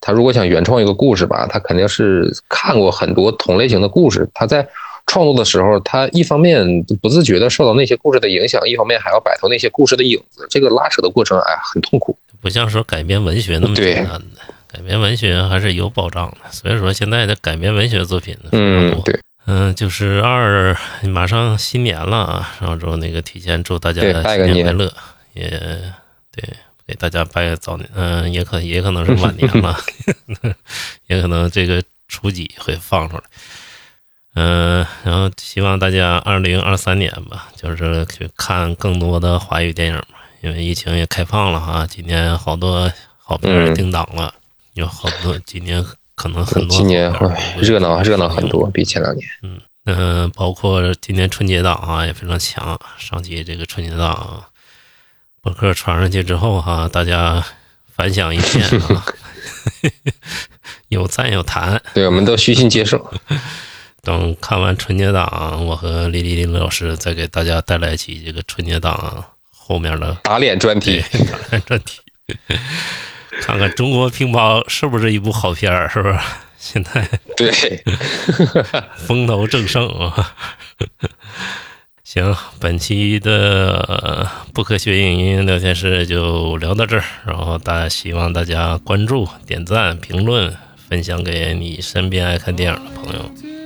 [0.00, 4.28] 他如果想原创一个故事吧，他肯定是看过很多同类型的故事。
[4.34, 4.68] 他在
[5.06, 10.46] 创作的时候，他一方面不自觉的受到那些故事的影响，一方面还要摆脱那些故事的影子。
[10.50, 12.16] 这个拉扯的过程，哎，很痛苦。
[12.40, 16.50] 不像说改编文学那么对简单的，改编文学还是有保障的。
[16.50, 24.92] 所以说现在的改编文学作品呢，非常多，嗯对，嗯，就是二马上新年了啊，然后之后那个提前祝大家新年快乐，
[25.32, 25.48] 也
[26.34, 26.44] 对，
[26.86, 29.78] 给大家拜个早年，嗯，也可也可能是晚年了，
[31.08, 33.22] 也可能这个初几会放出来，
[34.34, 44.34] 嗯，然后希望大家二零二三年吧，就是去看更多的华语电影嘛，因为疫情也开放了哈，今年好多好片儿嗯定档了，
[44.72, 45.84] 有好多今年
[46.16, 49.26] 可能很多今年好片儿哎热闹热闹很多，比前两年。
[49.86, 54.48] 嗯，包括今年春节档啊也非常强，上期这个春节档啊，
[55.42, 57.44] 博客传上去之后哈、大家
[57.94, 59.04] 反响一片啊，
[60.88, 61.80] 有赞有弹。
[61.92, 63.12] 对，我们都虚心接受。
[64.04, 72.00] 等看完春节档，我和李丽林老师再给大家带来一期这个春节档后面的打脸专题，打脸专题，
[73.40, 76.18] 看看中国乒乓是不是一部好片儿，是不是？
[76.58, 77.06] 现在
[77.36, 77.50] 对，
[78.96, 80.34] 风头正盛啊。
[82.04, 90.54] 行，本期的呃不科学影音聊天室就聊到这儿，然后大家希望大家关注、点赞、评论、
[90.88, 93.63] 分享给你身边爱看电影的朋友。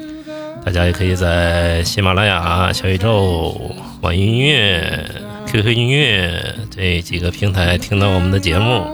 [0.68, 3.58] 大家也可以在喜马拉雅、小宇宙、
[4.02, 5.02] 网易音乐、
[5.46, 8.84] QQ 音乐这几个平台听到我们的节目。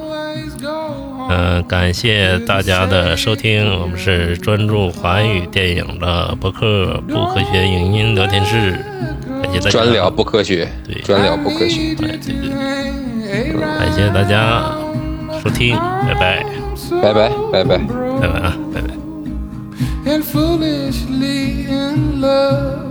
[1.28, 8.78] 嗯、感谢大家的收听，我们是专注华语电影的博客不科学影音聊天室，
[9.42, 9.70] 感谢大家。
[9.70, 11.90] 专聊不科学对，专聊不科学。
[11.90, 12.34] 哎，对对
[13.32, 14.62] 对，感谢大家
[15.42, 16.46] 收听，拜拜，
[17.02, 17.78] 拜拜，拜拜。
[18.20, 18.94] 拜拜啊，拜拜。
[21.96, 22.83] love.